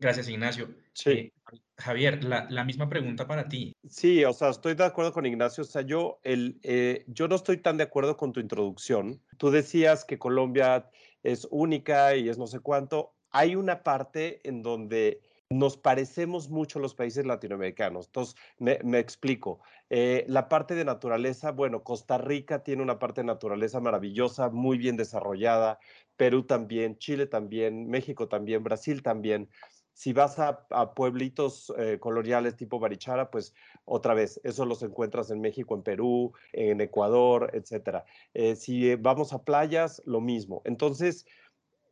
Gracias, 0.00 0.30
Ignacio. 0.30 0.70
Sí. 0.94 1.10
Eh, 1.10 1.32
Javier, 1.76 2.24
la, 2.24 2.64
misma 2.64 2.88
pregunta 2.88 3.26
para 3.26 3.48
ti. 3.48 3.74
Sí, 3.86 4.24
o 4.24 4.32
sea, 4.32 4.48
estoy 4.48 4.74
de 4.74 4.84
acuerdo 4.84 5.12
con 5.12 5.26
Ignacio. 5.26 5.62
O 5.62 5.66
sea, 5.66 5.82
yo, 5.82 6.20
el, 6.22 6.58
eh, 6.62 7.04
yo 7.06 7.28
no 7.28 7.36
estoy 7.36 7.58
tan 7.58 7.76
de 7.76 7.84
acuerdo 7.84 8.16
con 8.16 8.32
tu 8.32 8.40
introducción. 8.40 9.20
Tú 9.36 9.50
decías 9.50 10.04
que 10.04 10.18
Colombia 10.18 10.90
es 11.22 11.46
única 11.50 12.16
y 12.16 12.30
es 12.30 12.38
no 12.38 12.46
sé 12.46 12.60
cuánto. 12.60 13.14
Hay 13.30 13.56
una 13.56 13.82
parte 13.82 14.40
en 14.48 14.62
donde 14.62 15.20
nos 15.50 15.76
parecemos 15.76 16.48
mucho 16.48 16.78
a 16.78 16.82
los 16.82 16.94
países 16.94 17.26
latinoamericanos. 17.26 18.06
Entonces, 18.06 18.36
me, 18.58 18.98
explico. 18.98 19.60
Eh, 19.90 20.24
la 20.28 20.48
parte 20.48 20.76
de 20.76 20.84
naturaleza, 20.84 21.50
bueno, 21.50 21.82
Costa 21.82 22.18
Rica 22.18 22.62
tiene 22.62 22.82
una 22.82 23.00
parte 23.00 23.20
de 23.20 23.26
naturaleza 23.26 23.80
maravillosa, 23.80 24.48
muy 24.48 24.78
bien 24.78 24.96
desarrollada, 24.96 25.80
Perú 26.16 26.44
también, 26.44 26.98
Chile 26.98 27.26
también, 27.26 27.88
México 27.88 28.28
también, 28.28 28.62
Brasil 28.62 29.02
también. 29.02 29.48
Si 30.00 30.14
vas 30.14 30.38
a, 30.38 30.94
pueblitos 30.94 31.74
eh, 31.76 31.98
coloniales 32.00 32.56
tipo 32.56 32.78
Barichara, 32.78 33.30
pues 33.30 33.52
otra 33.84 34.14
vez, 34.14 34.40
eso 34.44 34.64
los 34.64 34.82
encuentras 34.82 35.30
en 35.30 35.42
México, 35.42 35.74
en 35.74 35.82
Perú, 35.82 36.32
en 36.54 36.80
Ecuador, 36.80 37.50
etc. 37.52 37.98
Eh, 38.32 38.56
si 38.56 38.94
vamos 38.94 39.34
a 39.34 39.42
playas, 39.42 40.00
lo 40.06 40.22
mismo. 40.22 40.62
Entonces, 40.64 41.26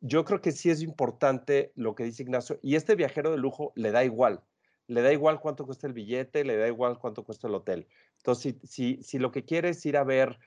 yo 0.00 0.24
creo 0.24 0.40
que 0.40 0.52
sí 0.52 0.70
es 0.70 0.80
importante 0.80 1.70
lo 1.74 1.94
que 1.94 2.04
dice 2.04 2.22
Ignacio, 2.22 2.58
y 2.62 2.76
este 2.76 2.94
viajero 2.94 3.30
de 3.30 3.36
lujo 3.36 3.74
le 3.74 3.90
da 3.90 4.02
igual, 4.04 4.40
le 4.86 5.02
da 5.02 5.12
igual 5.12 5.38
cuánto 5.38 5.66
cuesta 5.66 5.86
el 5.86 5.92
billete, 5.92 6.44
le 6.44 6.56
da 6.56 6.66
igual 6.66 6.98
cuánto 6.98 7.24
cuesta 7.24 7.46
el 7.46 7.56
hotel. 7.56 7.88
Entonces, 8.16 8.54
si, 8.64 9.02
si, 9.02 9.18
lo 9.18 9.32
que 9.32 9.44
quiere 9.44 9.68
es 9.68 9.84
ir 9.84 9.98
a 9.98 10.04
ver 10.04 10.38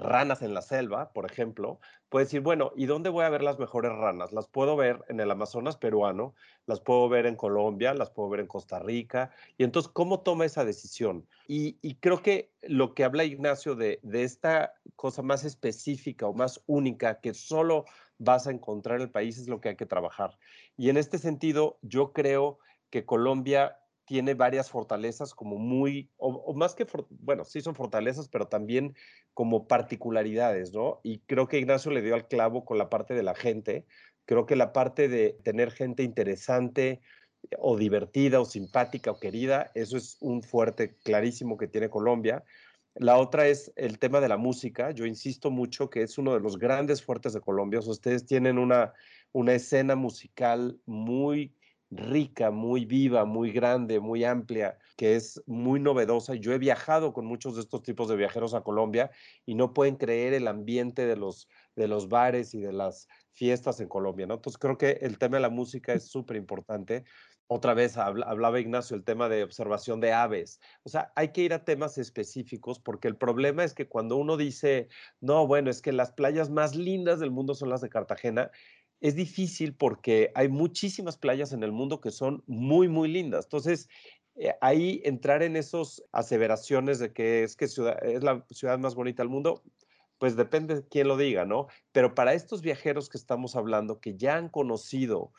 ranas 0.00 0.42
en 0.42 0.54
la 0.54 0.62
selva, 0.62 1.12
por 1.12 1.30
ejemplo, 1.30 1.80
puede 2.08 2.24
decir, 2.24 2.40
bueno, 2.40 2.72
¿y 2.74 2.86
dónde 2.86 3.10
voy 3.10 3.24
a 3.24 3.30
ver 3.30 3.42
las 3.42 3.58
mejores 3.58 3.92
ranas? 3.92 4.32
Las 4.32 4.48
puedo 4.48 4.76
ver 4.76 5.04
en 5.08 5.20
el 5.20 5.30
Amazonas 5.30 5.76
peruano, 5.76 6.34
las 6.66 6.80
puedo 6.80 7.08
ver 7.08 7.26
en 7.26 7.36
Colombia, 7.36 7.94
las 7.94 8.10
puedo 8.10 8.28
ver 8.28 8.40
en 8.40 8.46
Costa 8.46 8.78
Rica. 8.78 9.30
Y 9.58 9.64
entonces, 9.64 9.90
¿cómo 9.92 10.20
toma 10.20 10.44
esa 10.44 10.64
decisión? 10.64 11.26
Y, 11.46 11.78
y 11.82 11.96
creo 11.96 12.22
que 12.22 12.50
lo 12.62 12.94
que 12.94 13.04
habla 13.04 13.24
Ignacio 13.24 13.74
de, 13.74 14.00
de, 14.02 14.24
esta 14.24 14.74
cosa 14.96 15.22
más 15.22 15.44
específica 15.44 16.26
o 16.26 16.34
más 16.34 16.62
única 16.66 17.20
que 17.20 17.34
solo 17.34 17.84
vas 18.18 18.46
a 18.46 18.50
encontrar 18.50 18.96
en 18.96 19.02
el 19.02 19.10
país 19.10 19.38
es 19.38 19.48
lo 19.48 19.60
que 19.60 19.70
hay 19.70 19.76
que 19.76 19.86
trabajar. 19.86 20.38
Y 20.76 20.90
en 20.90 20.96
este 20.96 21.18
sentido, 21.18 21.78
yo 21.82 22.12
creo 22.12 22.58
que 22.90 23.04
Colombia 23.04 23.79
tiene 24.10 24.34
varias 24.34 24.68
fortalezas 24.68 25.36
como 25.36 25.56
muy, 25.56 26.10
o, 26.16 26.52
más 26.54 26.74
que, 26.74 26.84
bueno, 27.10 27.44
sí 27.44 27.60
son 27.60 27.76
fortalezas, 27.76 28.28
pero 28.28 28.48
también 28.48 28.96
como 29.34 29.68
particularidades, 29.68 30.72
¿no? 30.72 30.98
Y 31.04 31.20
creo 31.20 31.46
que 31.46 31.60
Ignacio 31.60 31.92
le 31.92 32.02
dio 32.02 32.16
al 32.16 32.26
clavo 32.26 32.64
con 32.64 32.76
la 32.76 32.90
parte 32.90 33.14
de 33.14 33.22
la 33.22 33.36
gente. 33.36 33.86
Creo 34.24 34.46
que 34.46 34.56
la 34.56 34.72
parte 34.72 35.06
de 35.06 35.38
tener 35.44 35.70
gente 35.70 36.02
interesante 36.02 37.02
o 37.56 37.76
divertida 37.76 38.40
o 38.40 38.44
simpática 38.44 39.12
o 39.12 39.20
querida, 39.20 39.70
eso 39.76 39.96
es 39.96 40.16
un 40.18 40.42
fuerte 40.42 40.96
clarísimo 41.04 41.56
que 41.56 41.68
tiene 41.68 41.88
Colombia. 41.88 42.42
La 42.96 43.16
otra 43.16 43.46
es 43.46 43.72
el 43.76 44.00
tema 44.00 44.20
de 44.20 44.28
la 44.28 44.38
música. 44.38 44.90
Yo 44.90 45.06
insisto 45.06 45.52
mucho 45.52 45.88
que 45.88 46.02
es 46.02 46.18
uno 46.18 46.34
de 46.34 46.40
los 46.40 46.58
grandes 46.58 47.00
fuertes 47.00 47.32
de 47.32 47.40
Colombia. 47.40 47.78
ustedes 47.78 48.26
tienen 48.26 48.58
una, 48.58 48.92
una 49.30 49.52
escena 49.52 49.94
musical 49.94 50.80
muy 50.84 51.54
rica, 51.90 52.50
muy 52.50 52.84
viva, 52.84 53.24
muy 53.24 53.50
grande, 53.50 54.00
muy 54.00 54.24
amplia, 54.24 54.78
que 54.96 55.16
es 55.16 55.42
muy 55.46 55.80
novedosa. 55.80 56.34
Yo 56.34 56.52
he 56.52 56.58
viajado 56.58 57.12
con 57.12 57.26
muchos 57.26 57.56
de 57.56 57.62
estos 57.62 57.82
tipos 57.82 58.08
de 58.08 58.16
viajeros 58.16 58.54
a 58.54 58.62
Colombia 58.62 59.10
y 59.44 59.54
no 59.54 59.74
pueden 59.74 59.96
creer 59.96 60.32
el 60.34 60.46
ambiente 60.46 61.06
de 61.06 61.16
los, 61.16 61.48
de 61.74 61.88
los 61.88 62.08
bares 62.08 62.54
y 62.54 62.60
de 62.60 62.72
las 62.72 63.08
fiestas 63.32 63.80
en 63.80 63.88
Colombia, 63.88 64.26
¿no? 64.26 64.34
Entonces 64.34 64.58
creo 64.58 64.78
que 64.78 64.98
el 65.02 65.18
tema 65.18 65.36
de 65.36 65.42
la 65.42 65.50
música 65.50 65.92
es 65.92 66.08
súper 66.08 66.36
importante 66.36 67.04
otra 67.52 67.74
vez 67.74 67.96
hablaba 67.96 68.60
Ignacio 68.60 68.96
el 68.96 69.02
tema 69.02 69.28
de 69.28 69.42
observación 69.42 69.98
de 69.98 70.12
aves. 70.12 70.60
O 70.84 70.88
sea, 70.88 71.12
hay 71.16 71.32
que 71.32 71.40
ir 71.40 71.52
a 71.52 71.64
temas 71.64 71.98
específicos 71.98 72.78
porque 72.78 73.08
el 73.08 73.16
problema 73.16 73.64
es 73.64 73.74
que 73.74 73.88
cuando 73.88 74.16
uno 74.16 74.36
dice, 74.36 74.86
no, 75.20 75.48
bueno, 75.48 75.68
es 75.68 75.82
que 75.82 75.90
las 75.90 76.12
playas 76.12 76.48
más 76.48 76.76
lindas 76.76 77.18
del 77.18 77.32
mundo 77.32 77.56
son 77.56 77.70
las 77.70 77.80
de 77.80 77.88
Cartagena, 77.88 78.52
es 79.00 79.14
difícil 79.14 79.74
porque 79.74 80.30
hay 80.34 80.48
muchísimas 80.48 81.16
playas 81.16 81.52
en 81.52 81.62
el 81.62 81.72
mundo 81.72 82.00
que 82.00 82.10
son 82.10 82.42
muy, 82.46 82.88
muy 82.88 83.08
lindas. 83.08 83.46
Entonces, 83.46 83.88
eh, 84.36 84.54
ahí 84.60 85.00
entrar 85.04 85.42
en 85.42 85.56
esas 85.56 86.02
aseveraciones 86.12 86.98
de 86.98 87.12
que 87.12 87.42
es 87.42 87.56
que 87.56 87.64
es 87.64 87.78
la 87.78 88.44
ciudad 88.50 88.78
más 88.78 88.94
bonita 88.94 89.22
del 89.22 89.30
mundo, 89.30 89.62
pues 90.18 90.36
depende 90.36 90.74
de 90.76 90.88
quién 90.88 91.08
lo 91.08 91.16
diga, 91.16 91.46
¿no? 91.46 91.66
Pero 91.92 92.14
para 92.14 92.34
estos 92.34 92.60
viajeros 92.60 93.08
que 93.08 93.16
estamos 93.18 93.56
hablando, 93.56 94.00
que 94.00 94.16
ya 94.16 94.36
han 94.36 94.50
conocido 94.50 95.32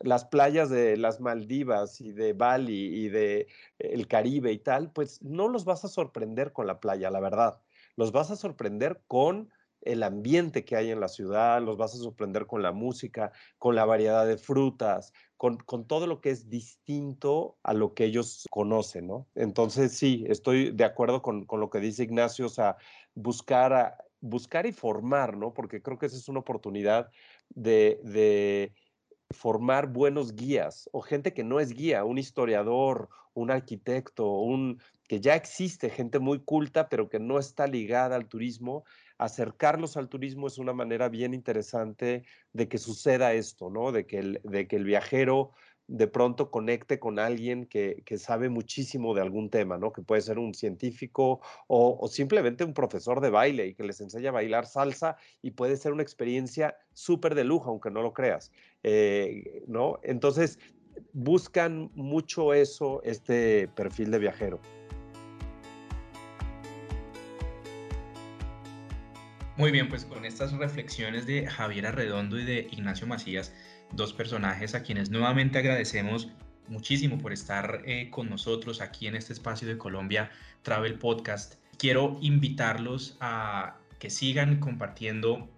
las 0.00 0.24
playas 0.24 0.70
de 0.70 0.96
las 0.96 1.20
Maldivas 1.20 2.00
y 2.00 2.12
de 2.12 2.32
Bali 2.32 3.04
y 3.04 3.08
de 3.08 3.46
el 3.78 4.08
Caribe 4.08 4.50
y 4.52 4.58
tal, 4.58 4.90
pues 4.92 5.22
no 5.22 5.48
los 5.48 5.64
vas 5.64 5.84
a 5.84 5.88
sorprender 5.88 6.52
con 6.52 6.66
la 6.66 6.80
playa, 6.80 7.10
la 7.10 7.20
verdad. 7.20 7.60
Los 7.96 8.10
vas 8.10 8.32
a 8.32 8.36
sorprender 8.36 9.02
con 9.06 9.50
el 9.84 10.02
ambiente 10.02 10.64
que 10.64 10.76
hay 10.76 10.90
en 10.90 11.00
la 11.00 11.08
ciudad, 11.08 11.62
los 11.62 11.76
vas 11.76 11.94
a 11.94 11.98
sorprender 11.98 12.46
con 12.46 12.62
la 12.62 12.72
música, 12.72 13.32
con 13.58 13.74
la 13.74 13.84
variedad 13.84 14.26
de 14.26 14.36
frutas, 14.36 15.12
con, 15.36 15.58
todo 15.86 16.06
lo 16.06 16.20
que 16.20 16.30
es 16.30 16.48
distinto 16.48 17.58
a 17.62 17.74
lo 17.74 17.94
que 17.94 18.04
ellos 18.06 18.46
conocen, 18.50 19.06
¿no? 19.06 19.26
Entonces, 19.34 19.92
sí, 19.92 20.24
estoy 20.28 20.70
de 20.70 20.84
acuerdo 20.84 21.20
con, 21.20 21.46
lo 21.50 21.70
que 21.70 21.80
dice 21.80 22.04
Ignacio, 22.04 22.46
o 22.46 22.50
sea, 22.50 22.76
buscar, 23.14 23.96
buscar 24.20 24.66
y 24.66 24.72
formar, 24.72 25.36
¿no? 25.36 25.52
Porque 25.52 25.82
creo 25.82 25.98
que 25.98 26.06
esa 26.06 26.16
es 26.16 26.28
una 26.28 26.40
oportunidad 26.40 27.10
de, 27.50 28.00
de 28.04 28.72
formar 29.30 29.88
buenos 29.88 30.34
guías 30.34 30.88
o 30.92 31.00
gente 31.00 31.34
que 31.34 31.44
no 31.44 31.60
es 31.60 31.72
guía, 31.74 32.04
un 32.04 32.18
historiador, 32.18 33.08
un 33.34 33.50
arquitecto, 33.50 34.30
un 34.30 34.80
que 35.08 35.20
ya 35.20 35.34
existe 35.34 35.90
gente 35.90 36.18
muy 36.18 36.40
culta 36.40 36.88
pero 36.88 37.08
que 37.08 37.18
no 37.18 37.38
está 37.38 37.66
ligada 37.66 38.16
al 38.16 38.26
turismo 38.26 38.84
acercarlos 39.24 39.96
al 39.96 40.08
turismo 40.08 40.46
es 40.46 40.58
una 40.58 40.72
manera 40.72 41.08
bien 41.08 41.34
interesante 41.34 42.24
de 42.52 42.68
que 42.68 42.78
suceda 42.78 43.32
esto, 43.32 43.70
¿no? 43.70 43.92
De 43.92 44.06
que 44.06 44.18
el, 44.18 44.84
viajero 44.84 45.52
de 45.86 46.06
pronto 46.06 46.50
conecte 46.50 46.98
con 46.98 47.18
alguien 47.18 47.66
que, 47.66 48.02
sabe 48.18 48.48
muchísimo 48.48 49.14
de 49.14 49.22
algún 49.22 49.50
tema, 49.50 49.76
¿no? 49.76 49.92
Que 49.92 50.02
puede 50.02 50.22
ser 50.22 50.38
un 50.38 50.54
científico 50.54 51.40
o, 51.66 52.06
simplemente 52.08 52.64
un 52.64 52.74
profesor 52.74 53.20
de 53.20 53.30
baile 53.30 53.66
y 53.66 53.74
que 53.74 53.84
les 53.84 54.00
enseña 54.00 54.30
a 54.30 54.32
bailar 54.32 54.66
salsa 54.66 55.16
y 55.42 55.52
puede 55.52 55.76
ser 55.76 55.92
una 55.92 56.02
experiencia 56.02 56.76
súper 56.92 57.34
de 57.34 57.44
lujo, 57.44 57.70
aunque 57.70 57.90
no 57.90 58.02
lo 58.02 58.12
creas, 58.12 58.52
eh, 58.82 59.62
¿no? 59.66 59.98
Entonces, 60.02 60.58
buscan 61.12 61.90
mucho 61.94 62.54
eso, 62.54 63.02
este 63.02 63.68
perfil 63.68 64.10
de 64.10 64.18
viajero. 64.18 64.60
Muy 69.56 69.70
bien, 69.70 69.88
pues 69.88 70.04
con 70.04 70.24
estas 70.24 70.52
reflexiones 70.52 71.26
de 71.26 71.46
Javier 71.46 71.86
Arredondo 71.86 72.40
y 72.40 72.44
de 72.44 72.66
Ignacio 72.72 73.06
Macías, 73.06 73.54
dos 73.92 74.12
personajes 74.12 74.74
a 74.74 74.82
quienes 74.82 75.10
nuevamente 75.10 75.58
agradecemos 75.58 76.28
muchísimo 76.66 77.18
por 77.18 77.32
estar 77.32 77.82
eh, 77.84 78.10
con 78.10 78.28
nosotros 78.28 78.80
aquí 78.80 79.06
en 79.06 79.14
este 79.14 79.32
espacio 79.32 79.68
de 79.68 79.78
Colombia 79.78 80.32
Travel 80.62 80.98
Podcast. 80.98 81.54
Quiero 81.78 82.18
invitarlos 82.20 83.16
a 83.20 83.76
que 84.00 84.10
sigan 84.10 84.58
compartiendo 84.58 85.48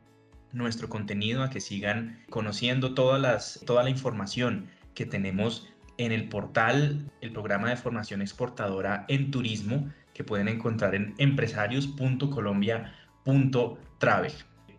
nuestro 0.53 0.91
contenido, 0.91 1.43
a 1.43 1.49
que 1.49 1.63
sigan 1.63 2.23
conociendo 2.29 2.93
todas 2.93 3.19
las, 3.19 3.63
toda 3.65 3.83
la 3.83 3.89
información 3.89 4.69
que 4.95 5.07
tenemos 5.07 5.71
en 5.97 6.13
el 6.13 6.29
portal, 6.29 7.11
el 7.23 7.33
programa 7.33 7.71
de 7.71 7.79
formación 7.79 8.21
exportadora 8.21 9.07
en 9.09 9.31
turismo, 9.31 9.91
que 10.13 10.23
pueden 10.23 10.49
encontrar 10.49 10.95
en 10.95 11.15
empresarios.colombia.com 11.17 13.86
travel. 13.99 14.33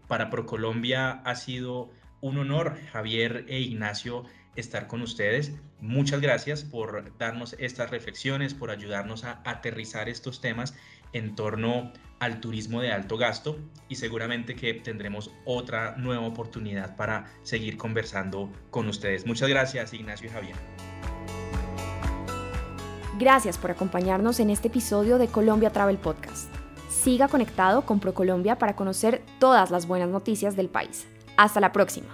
Para 0.08 0.30
ProColombia 0.30 1.22
ha 1.24 1.36
sido 1.36 1.90
un 2.22 2.38
honor, 2.38 2.78
Javier 2.92 3.46
e 3.48 3.60
Ignacio, 3.60 4.26
estar 4.56 4.88
con 4.88 5.02
ustedes. 5.02 5.54
Muchas 5.80 6.22
gracias 6.22 6.64
por 6.64 7.16
darnos 7.18 7.56
estas 7.60 7.92
reflexiones, 7.92 8.54
por 8.54 8.72
ayudarnos 8.72 9.24
a 9.24 9.42
aterrizar 9.46 10.10
estos 10.10 10.42
temas 10.42 10.74
en 11.14 11.36
torno 11.36 11.92
al 12.20 12.40
turismo 12.40 12.82
de 12.82 12.92
alto 12.92 13.18
gasto 13.18 13.60
y 13.88 13.96
seguramente 13.96 14.56
que 14.56 14.74
tendremos 14.74 15.32
otra 15.46 15.96
nueva 15.98 16.26
oportunidad 16.26 16.96
para 16.96 17.28
seguir 17.44 17.78
conversando 17.78 18.52
con 18.72 18.88
ustedes. 18.88 19.26
Muchas 19.26 19.50
gracias, 19.50 19.94
Ignacio 19.94 20.28
y 20.28 20.32
Javier. 20.32 20.56
Gracias 23.20 23.58
por 23.58 23.72
acompañarnos 23.72 24.40
en 24.40 24.50
este 24.50 24.68
episodio 24.68 25.18
de 25.18 25.28
Colombia 25.28 25.72
Travel 25.72 25.98
Podcast. 25.98 26.57
Siga 27.04 27.28
conectado 27.28 27.84
con 27.84 28.00
ProColombia 28.00 28.58
para 28.58 28.76
conocer 28.76 29.22
todas 29.40 29.70
las 29.70 29.88
buenas 29.88 30.10
noticias 30.10 30.56
del 30.56 30.68
país. 30.68 31.08
Hasta 31.38 31.60
la 31.60 31.72
próxima. 31.72 32.08